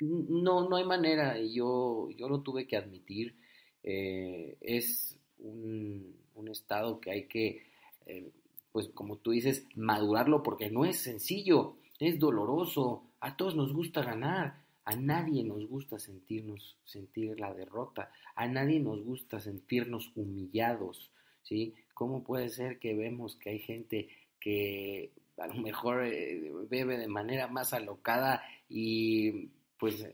No, 0.00 0.68
no 0.68 0.76
hay 0.76 0.84
manera, 0.84 1.38
yo, 1.38 2.08
yo 2.16 2.28
lo 2.28 2.40
tuve 2.40 2.66
que 2.66 2.76
admitir. 2.76 3.36
Eh, 3.82 4.56
es 4.60 5.16
un, 5.38 6.18
estado 6.50 7.00
que 7.00 7.10
hay 7.12 7.24
que, 7.26 7.62
eh, 8.06 8.32
pues 8.72 8.88
como 8.88 9.18
tú 9.18 9.30
dices, 9.30 9.66
madurarlo 9.76 10.42
porque 10.42 10.68
no 10.68 10.84
es 10.84 10.98
sencillo, 10.98 11.76
es 12.00 12.18
doloroso, 12.18 13.04
a 13.20 13.36
todos 13.36 13.54
nos 13.54 13.72
gusta 13.72 14.02
ganar, 14.02 14.62
a 14.84 14.96
nadie 14.96 15.44
nos 15.44 15.68
gusta 15.68 15.98
sentirnos, 15.98 16.76
sentir 16.84 17.38
la 17.38 17.54
derrota, 17.54 18.10
a 18.34 18.48
nadie 18.48 18.80
nos 18.80 19.04
gusta 19.04 19.38
sentirnos 19.38 20.10
humillados, 20.16 21.12
¿sí? 21.42 21.74
¿Cómo 21.94 22.24
puede 22.24 22.48
ser 22.48 22.78
que 22.78 22.94
vemos 22.94 23.36
que 23.36 23.50
hay 23.50 23.58
gente 23.60 24.08
que 24.40 25.12
a 25.36 25.46
lo 25.46 25.54
mejor 25.54 26.04
eh, 26.04 26.50
bebe 26.68 26.96
de 26.96 27.08
manera 27.08 27.46
más 27.46 27.72
alocada 27.74 28.42
y 28.68 29.50
pues 29.78 30.06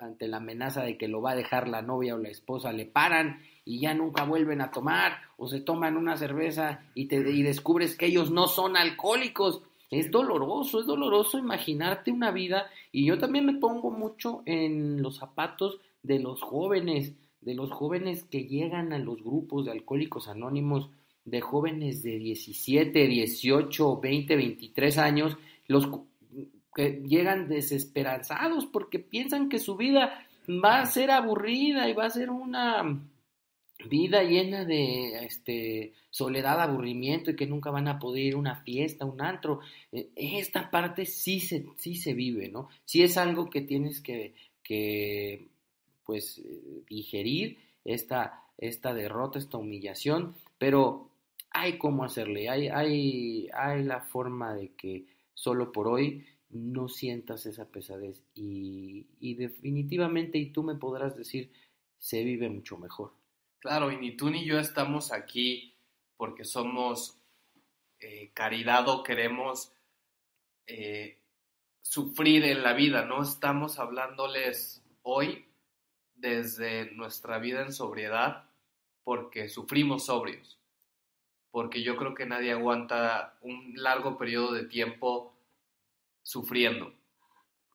ante 0.00 0.28
la 0.28 0.38
amenaza 0.38 0.82
de 0.82 0.96
que 0.96 1.08
lo 1.08 1.22
va 1.22 1.32
a 1.32 1.36
dejar 1.36 1.68
la 1.68 1.82
novia 1.82 2.14
o 2.14 2.18
la 2.18 2.28
esposa, 2.28 2.72
le 2.72 2.86
paran 2.86 3.40
y 3.64 3.80
ya 3.80 3.94
nunca 3.94 4.24
vuelven 4.24 4.60
a 4.60 4.70
tomar, 4.70 5.18
o 5.36 5.48
se 5.48 5.60
toman 5.60 5.96
una 5.96 6.16
cerveza 6.16 6.84
y, 6.94 7.06
te, 7.06 7.16
y 7.16 7.42
descubres 7.42 7.96
que 7.96 8.06
ellos 8.06 8.30
no 8.30 8.46
son 8.46 8.76
alcohólicos. 8.76 9.62
Es 9.90 10.10
doloroso, 10.10 10.80
es 10.80 10.86
doloroso 10.86 11.38
imaginarte 11.38 12.10
una 12.10 12.30
vida, 12.30 12.66
y 12.92 13.06
yo 13.06 13.18
también 13.18 13.46
me 13.46 13.54
pongo 13.54 13.90
mucho 13.90 14.42
en 14.46 15.02
los 15.02 15.16
zapatos 15.16 15.80
de 16.02 16.18
los 16.18 16.42
jóvenes, 16.42 17.14
de 17.40 17.54
los 17.54 17.70
jóvenes 17.70 18.24
que 18.24 18.44
llegan 18.44 18.92
a 18.92 18.98
los 18.98 19.22
grupos 19.22 19.66
de 19.66 19.72
alcohólicos 19.72 20.28
anónimos, 20.28 20.90
de 21.24 21.40
jóvenes 21.40 22.02
de 22.02 22.18
17, 22.18 23.06
18, 23.06 24.00
20, 24.00 24.36
23 24.36 24.98
años, 24.98 25.36
los 25.66 25.88
que 26.76 27.00
llegan 27.06 27.48
desesperanzados 27.48 28.66
porque 28.66 28.98
piensan 28.98 29.48
que 29.48 29.58
su 29.58 29.76
vida 29.76 30.26
va 30.46 30.80
a 30.80 30.86
ser 30.86 31.10
aburrida 31.10 31.88
y 31.88 31.94
va 31.94 32.04
a 32.04 32.10
ser 32.10 32.28
una 32.28 33.00
vida 33.88 34.22
llena 34.22 34.66
de 34.66 35.24
este, 35.24 35.94
soledad, 36.10 36.60
aburrimiento 36.60 37.30
y 37.30 37.36
que 37.36 37.46
nunca 37.46 37.70
van 37.70 37.88
a 37.88 37.98
poder 37.98 38.24
ir 38.24 38.34
a 38.34 38.38
una 38.38 38.56
fiesta, 38.56 39.06
un 39.06 39.22
antro. 39.22 39.60
Eh, 39.90 40.10
esta 40.14 40.70
parte 40.70 41.06
sí 41.06 41.40
se, 41.40 41.64
sí 41.78 41.94
se 41.94 42.12
vive, 42.12 42.50
¿no? 42.50 42.68
Sí 42.84 43.02
es 43.02 43.16
algo 43.16 43.48
que 43.48 43.62
tienes 43.62 44.02
que, 44.02 44.34
que 44.62 45.48
pues, 46.04 46.42
digerir, 46.86 47.56
esta, 47.86 48.42
esta 48.58 48.92
derrota, 48.92 49.38
esta 49.38 49.56
humillación, 49.56 50.34
pero 50.58 51.08
hay 51.52 51.78
cómo 51.78 52.04
hacerle, 52.04 52.50
hay, 52.50 52.68
hay, 52.68 53.48
hay 53.54 53.82
la 53.82 54.00
forma 54.00 54.54
de 54.54 54.72
que 54.72 55.06
solo 55.32 55.72
por 55.72 55.88
hoy 55.88 56.26
no 56.50 56.88
sientas 56.88 57.46
esa 57.46 57.68
pesadez 57.68 58.24
y, 58.34 59.34
definitivamente, 59.34 60.38
y 60.38 60.52
tú 60.52 60.62
me 60.62 60.76
podrás 60.76 61.16
decir, 61.16 61.52
se 61.98 62.22
vive 62.24 62.48
mucho 62.48 62.78
mejor. 62.78 63.12
Claro, 63.58 63.90
y 63.90 63.96
ni 63.96 64.16
tú 64.16 64.30
ni 64.30 64.44
yo 64.44 64.58
estamos 64.58 65.12
aquí 65.12 65.74
porque 66.16 66.44
somos 66.44 67.18
eh, 67.98 68.30
caridad 68.32 68.88
o 68.88 69.02
queremos 69.02 69.72
eh, 70.66 71.18
sufrir 71.82 72.44
en 72.44 72.62
la 72.62 72.72
vida, 72.74 73.04
no 73.04 73.22
estamos 73.22 73.78
hablándoles 73.78 74.82
hoy 75.02 75.46
desde 76.14 76.92
nuestra 76.92 77.38
vida 77.38 77.62
en 77.62 77.72
sobriedad 77.72 78.50
porque 79.04 79.48
sufrimos 79.48 80.06
sobrios, 80.06 80.58
porque 81.50 81.82
yo 81.82 81.96
creo 81.96 82.14
que 82.14 82.26
nadie 82.26 82.52
aguanta 82.52 83.38
un 83.40 83.72
largo 83.76 84.18
periodo 84.18 84.52
de 84.52 84.64
tiempo 84.64 85.35
sufriendo. 86.26 86.92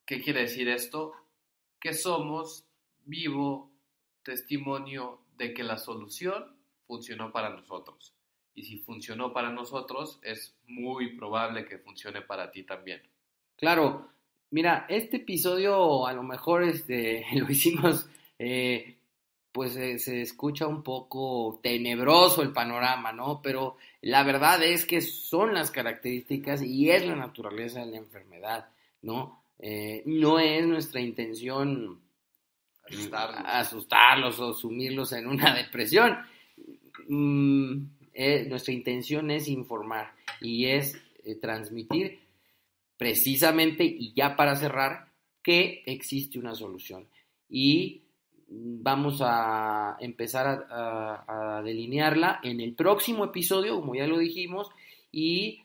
¿Qué 0.06 0.22
quiere 0.22 0.42
decir 0.42 0.68
esto? 0.68 1.14
Que 1.80 1.94
somos 1.94 2.66
vivo 3.06 3.72
testimonio 4.24 5.22
de 5.38 5.54
que 5.54 5.64
la 5.64 5.78
solución 5.78 6.58
funcionó 6.86 7.32
para 7.32 7.50
nosotros. 7.50 8.14
Y 8.54 8.64
si 8.64 8.80
funcionó 8.80 9.32
para 9.32 9.52
nosotros, 9.52 10.20
es 10.22 10.54
muy 10.68 11.16
probable 11.16 11.64
que 11.64 11.78
funcione 11.78 12.22
para 12.22 12.52
ti 12.52 12.64
también. 12.64 13.02
Claro, 13.56 14.10
mira, 14.50 14.86
este 14.90 15.18
episodio 15.18 16.06
a 16.06 16.12
lo 16.12 16.24
mejor 16.24 16.64
este, 16.64 17.26
lo 17.34 17.50
hicimos, 17.50 18.10
eh, 18.38 18.98
pues 19.52 19.76
eh, 19.76 20.00
se 20.00 20.22
escucha 20.22 20.68
un 20.68 20.84
poco 20.84 21.60
tenebroso 21.62 22.42
el 22.42 22.54
panorama, 22.54 23.12
¿no? 23.12 23.42
Pero 23.42 23.78
la 24.02 24.24
verdad 24.24 24.64
es 24.64 24.86
que 24.86 25.02
son 25.02 25.54
las 25.54 25.72
características 25.72 26.62
y 26.62 26.90
es 26.90 27.06
la 27.06 27.16
naturaleza 27.16 27.82
de 27.82 27.92
la 27.92 27.98
enfermedad, 27.98 28.70
¿no? 29.02 29.44
Eh, 29.60 30.04
no 30.06 30.40
es 30.40 30.66
nuestra 30.66 31.02
intención 31.02 32.00
asustarlos. 33.46 34.40
o 34.40 34.54
sumirlos 34.54 35.12
en 35.14 35.28
una 35.28 35.54
depresión. 35.56 36.18
Mm, 37.08 37.84
eh, 38.14 38.46
nuestra 38.50 38.74
intención 38.74 39.32
es 39.32 39.48
informar 39.48 40.14
y 40.40 40.66
es 40.66 40.98
transmitir 41.40 42.20
precisamente, 42.98 43.84
y 43.84 44.14
ya 44.14 44.36
para 44.36 44.56
cerrar, 44.56 45.08
que 45.44 45.84
existe 45.86 46.38
una 46.38 46.54
solución. 46.54 47.08
Y 47.50 48.04
vamos 48.54 49.22
a 49.24 49.96
empezar 50.00 50.68
a, 50.70 51.62
delinearla 51.64 52.40
en 52.44 52.60
el 52.60 52.74
próximo 52.74 53.24
episodio, 53.26 53.80
como 53.80 53.96
ya 53.96 54.08
lo 54.08 54.18
dijimos, 54.18 54.70
y 55.12 55.62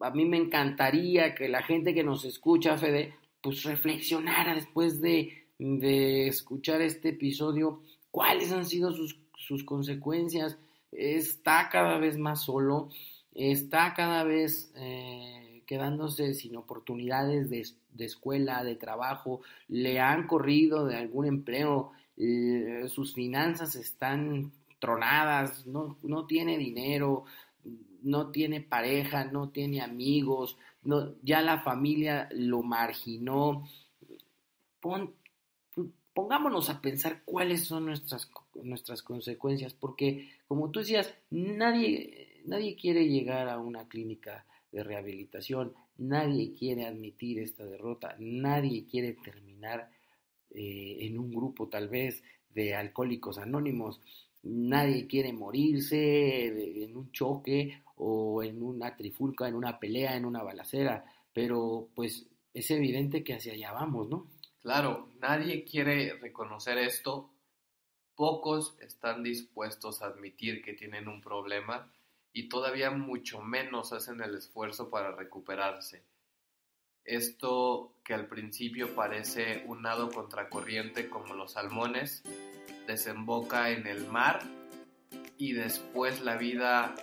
a 0.00 0.10
mí 0.10 0.24
me 0.24 0.36
encantaría 0.36 1.34
que 1.34 1.48
la 1.48 1.62
gente 1.62 1.94
que 1.94 2.04
nos 2.04 2.24
escucha, 2.24 2.76
Fede, 2.76 3.14
pues 3.40 3.62
reflexionara 3.62 4.54
después 4.54 5.00
de, 5.00 5.46
escuchar 5.58 6.82
este 6.82 7.10
episodio, 7.10 7.82
cuáles 8.10 8.52
han 8.52 8.66
sido 8.66 8.92
sus, 8.92 9.16
consecuencias. 9.64 10.58
Está 10.92 11.68
cada 11.70 11.98
vez 11.98 12.18
más 12.18 12.42
solo, 12.42 12.90
está 13.34 13.94
cada 13.94 14.24
vez 14.24 14.72
eh, 14.76 15.62
quedándose 15.66 16.34
sin 16.34 16.56
oportunidades 16.56 17.48
de, 17.48 17.66
de 17.92 18.04
escuela, 18.04 18.62
de 18.64 18.76
trabajo, 18.76 19.40
le 19.68 20.00
han 20.00 20.26
corrido 20.26 20.86
de 20.86 20.96
algún 20.96 21.26
empleo, 21.26 21.92
eh, 22.20 22.88
sus 22.88 23.14
finanzas 23.14 23.76
están 23.76 24.52
tronadas, 24.80 25.66
no, 25.66 25.98
no 26.02 26.26
tiene 26.26 26.58
dinero, 26.58 27.24
no 28.02 28.30
tiene 28.30 28.60
pareja, 28.60 29.24
no 29.24 29.50
tiene 29.50 29.80
amigos, 29.82 30.56
no, 30.82 31.14
ya 31.22 31.42
la 31.42 31.60
familia 31.60 32.28
lo 32.32 32.62
marginó. 32.62 33.68
pongámonos 36.12 36.70
a 36.70 36.80
pensar 36.80 37.22
cuáles 37.24 37.64
son 37.64 37.86
nuestras, 37.86 38.28
nuestras 38.54 39.02
consecuencias, 39.02 39.74
porque 39.74 40.30
como 40.48 40.70
tú 40.70 40.80
decías, 40.80 41.14
nadie, 41.30 42.42
nadie 42.46 42.74
quiere 42.74 43.06
llegar 43.06 43.48
a 43.48 43.58
una 43.58 43.86
clínica 43.86 44.44
de 44.72 44.82
rehabilitación, 44.82 45.72
nadie 45.98 46.52
quiere 46.54 46.86
admitir 46.86 47.38
esta 47.38 47.64
derrota, 47.64 48.16
nadie 48.18 48.86
quiere 48.86 49.12
terminar 49.12 49.90
eh, 50.50 50.98
en 51.00 51.18
un 51.18 51.30
grupo 51.30 51.68
tal 51.68 51.88
vez 51.88 52.22
de 52.54 52.74
alcohólicos 52.74 53.38
anónimos. 53.38 54.00
nadie 54.42 55.06
quiere 55.06 55.32
morirse 55.32 56.84
en 56.84 56.96
un 56.96 57.10
choque 57.12 57.82
o 57.96 58.42
en 58.42 58.62
una 58.62 58.96
trifulca, 58.96 59.48
en 59.48 59.54
una 59.54 59.78
pelea, 59.78 60.16
en 60.16 60.24
una 60.24 60.42
balacera, 60.42 61.04
pero 61.32 61.88
pues 61.94 62.26
es 62.54 62.70
evidente 62.70 63.24
que 63.24 63.34
hacia 63.34 63.52
allá 63.52 63.72
vamos, 63.72 64.08
¿no? 64.08 64.26
Claro, 64.60 65.08
nadie 65.20 65.64
quiere 65.64 66.14
reconocer 66.14 66.78
esto, 66.78 67.30
pocos 68.14 68.76
están 68.80 69.22
dispuestos 69.22 70.02
a 70.02 70.06
admitir 70.06 70.62
que 70.62 70.74
tienen 70.74 71.08
un 71.08 71.20
problema 71.20 71.92
y 72.32 72.48
todavía 72.48 72.90
mucho 72.90 73.40
menos 73.40 73.92
hacen 73.92 74.20
el 74.20 74.34
esfuerzo 74.34 74.90
para 74.90 75.12
recuperarse. 75.12 76.02
Esto 77.08 77.94
que 78.04 78.12
al 78.12 78.26
principio 78.26 78.94
parece 78.94 79.64
un 79.66 79.80
nado 79.80 80.10
contracorriente 80.10 81.08
como 81.08 81.32
los 81.32 81.52
salmones, 81.52 82.22
desemboca 82.86 83.70
en 83.70 83.86
el 83.86 84.06
mar 84.06 84.42
y 85.38 85.54
después 85.54 86.20
la 86.20 86.36
vida 86.36 86.94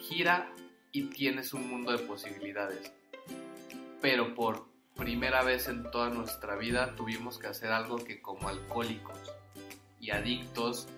gira 0.00 0.50
y 0.90 1.02
tienes 1.10 1.52
un 1.52 1.68
mundo 1.68 1.92
de 1.92 1.98
posibilidades. 1.98 2.92
Pero 4.00 4.34
por 4.34 4.66
primera 4.96 5.42
vez 5.42 5.68
en 5.68 5.82
toda 5.90 6.08
nuestra 6.08 6.56
vida 6.56 6.96
tuvimos 6.96 7.38
que 7.38 7.48
hacer 7.48 7.72
algo 7.72 7.96
que 7.96 8.22
como 8.22 8.48
alcohólicos 8.48 9.18
y 10.00 10.12
adictos 10.12 10.88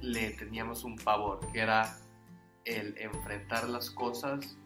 le 0.00 0.30
teníamos 0.30 0.82
un 0.82 0.96
pavor, 0.96 1.38
que 1.52 1.60
era 1.60 1.96
el 2.64 2.98
enfrentar 2.98 3.68
las 3.68 3.90
cosas, 3.90 4.56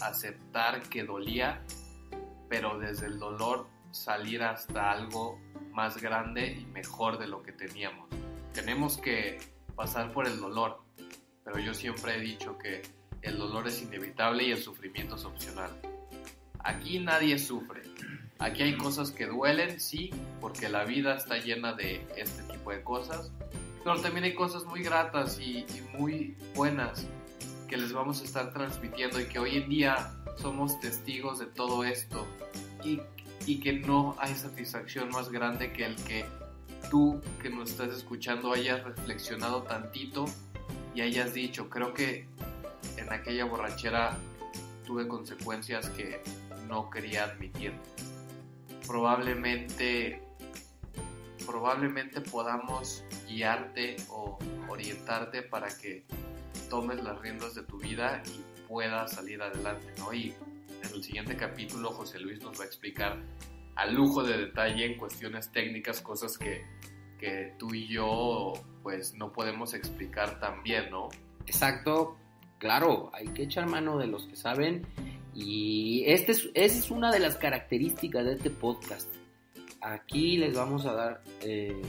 aceptar 0.00 0.88
que 0.88 1.04
dolía 1.04 1.62
pero 2.48 2.78
desde 2.78 3.06
el 3.06 3.18
dolor 3.18 3.68
salir 3.90 4.42
hasta 4.42 4.90
algo 4.90 5.40
más 5.72 6.00
grande 6.00 6.58
y 6.60 6.66
mejor 6.66 7.18
de 7.18 7.28
lo 7.28 7.42
que 7.42 7.52
teníamos. 7.52 8.08
Tenemos 8.52 8.98
que 8.98 9.38
pasar 9.74 10.12
por 10.12 10.26
el 10.26 10.40
dolor, 10.40 10.82
pero 11.44 11.58
yo 11.58 11.74
siempre 11.74 12.16
he 12.16 12.20
dicho 12.20 12.58
que 12.58 12.82
el 13.22 13.38
dolor 13.38 13.68
es 13.68 13.82
inevitable 13.82 14.44
y 14.44 14.52
el 14.52 14.58
sufrimiento 14.58 15.16
es 15.16 15.24
opcional. 15.24 15.70
Aquí 16.60 16.98
nadie 16.98 17.38
sufre. 17.38 17.82
Aquí 18.38 18.62
hay 18.62 18.76
cosas 18.76 19.10
que 19.10 19.26
duelen, 19.26 19.80
sí, 19.80 20.10
porque 20.40 20.68
la 20.68 20.84
vida 20.84 21.16
está 21.16 21.38
llena 21.38 21.72
de 21.72 22.06
este 22.16 22.42
tipo 22.52 22.70
de 22.70 22.82
cosas, 22.82 23.32
pero 23.82 24.00
también 24.00 24.24
hay 24.24 24.34
cosas 24.34 24.64
muy 24.64 24.82
gratas 24.82 25.40
y, 25.40 25.58
y 25.60 25.96
muy 25.96 26.36
buenas 26.54 27.06
que 27.68 27.76
les 27.76 27.92
vamos 27.92 28.20
a 28.20 28.24
estar 28.24 28.52
transmitiendo 28.52 29.20
y 29.20 29.26
que 29.26 29.38
hoy 29.38 29.56
en 29.58 29.68
día 29.68 30.12
somos 30.40 30.78
testigos 30.80 31.38
de 31.38 31.46
todo 31.46 31.84
esto 31.84 32.26
y, 32.84 33.00
y, 33.46 33.60
que 33.60 33.72
no 33.74 34.16
hay 34.18 34.34
satisfacción 34.34 35.10
más 35.10 35.30
grande 35.30 35.72
que 35.72 35.84
el 35.84 35.96
que 35.96 36.24
tú 36.90 37.20
que 37.42 37.50
nos 37.50 37.70
estás 37.70 37.90
escuchando 37.90 38.52
hayas 38.52 38.84
reflexionado 38.84 39.62
tantito 39.62 40.26
y 40.94 41.00
hayas 41.00 41.34
dicho, 41.34 41.68
creo 41.68 41.92
que 41.92 42.26
en 42.96 43.12
aquella 43.12 43.44
borrachera 43.44 44.16
tuve 44.86 45.06
consecuencias 45.06 45.90
que 45.90 46.22
no 46.68 46.90
quería 46.90 47.24
admitir. 47.24 47.72
Probablemente 48.86 50.22
probablemente 51.46 52.20
podamos 52.20 53.02
guiarte 53.26 53.96
o 54.10 54.38
orientarte 54.68 55.42
para 55.42 55.68
que 55.68 56.04
tomes 56.68 57.02
las 57.02 57.18
riendas 57.20 57.54
de 57.54 57.62
tu 57.62 57.78
vida 57.78 58.22
y 58.26 58.57
puedas 58.68 59.12
salir 59.12 59.40
adelante, 59.42 59.86
¿no? 59.98 60.12
Y 60.12 60.34
en 60.82 60.94
el 60.94 61.02
siguiente 61.02 61.36
capítulo 61.36 61.90
José 61.90 62.20
Luis 62.20 62.40
nos 62.42 62.58
va 62.58 62.64
a 62.64 62.66
explicar 62.66 63.18
a 63.74 63.86
lujo 63.86 64.22
de 64.22 64.36
detalle 64.36 64.84
en 64.84 64.98
cuestiones 64.98 65.50
técnicas 65.50 66.00
cosas 66.00 66.36
que, 66.36 66.64
que 67.18 67.54
tú 67.58 67.74
y 67.74 67.88
yo 67.88 68.52
pues 68.82 69.14
no 69.14 69.32
podemos 69.32 69.74
explicar 69.74 70.38
tan 70.40 70.62
bien, 70.62 70.90
¿no? 70.90 71.08
Exacto, 71.46 72.16
claro, 72.58 73.10
hay 73.14 73.28
que 73.28 73.44
echar 73.44 73.66
mano 73.66 73.98
de 73.98 74.06
los 74.06 74.26
que 74.26 74.36
saben 74.36 74.86
y 75.34 76.04
este 76.06 76.32
es, 76.32 76.48
esa 76.54 76.78
es 76.78 76.90
una 76.90 77.12
de 77.12 77.20
las 77.20 77.36
características 77.36 78.24
de 78.24 78.32
este 78.34 78.50
podcast. 78.50 79.08
Aquí 79.80 80.36
les 80.36 80.56
vamos 80.56 80.84
a 80.86 80.92
dar, 80.92 81.22
eh, 81.42 81.80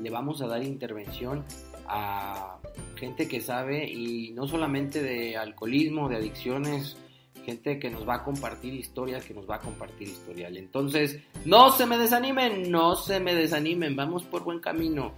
le 0.00 0.10
vamos 0.10 0.42
a 0.42 0.48
dar 0.48 0.62
intervención 0.64 1.44
a 1.90 2.58
gente 2.96 3.26
que 3.26 3.40
sabe 3.40 3.90
y 3.90 4.30
no 4.30 4.46
solamente 4.46 5.02
de 5.02 5.36
alcoholismo, 5.36 6.08
de 6.08 6.16
adicciones, 6.16 6.96
gente 7.44 7.78
que 7.78 7.90
nos 7.90 8.08
va 8.08 8.16
a 8.16 8.24
compartir 8.24 8.74
historias, 8.74 9.24
que 9.24 9.34
nos 9.34 9.48
va 9.48 9.56
a 9.56 9.58
compartir 9.58 10.08
historial. 10.08 10.56
Entonces, 10.56 11.18
no 11.44 11.72
se 11.72 11.86
me 11.86 11.98
desanimen, 11.98 12.70
no 12.70 12.94
se 12.94 13.18
me 13.18 13.34
desanimen, 13.34 13.96
vamos 13.96 14.22
por 14.24 14.44
buen 14.44 14.60
camino. 14.60 15.14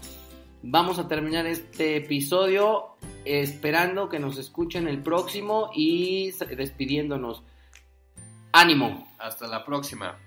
Vamos 0.63 0.99
a 0.99 1.09
terminar 1.09 1.47
este 1.47 1.97
episodio 1.97 2.97
esperando 3.25 4.09
que 4.09 4.19
nos 4.19 4.39
escuchen 4.39 4.89
el 4.89 5.03
próximo 5.03 5.71
y 5.75 6.31
despidiéndonos. 6.57 7.43
Ánimo. 8.53 9.09
Hasta 9.19 9.47
la 9.47 9.65
próxima. 9.65 10.19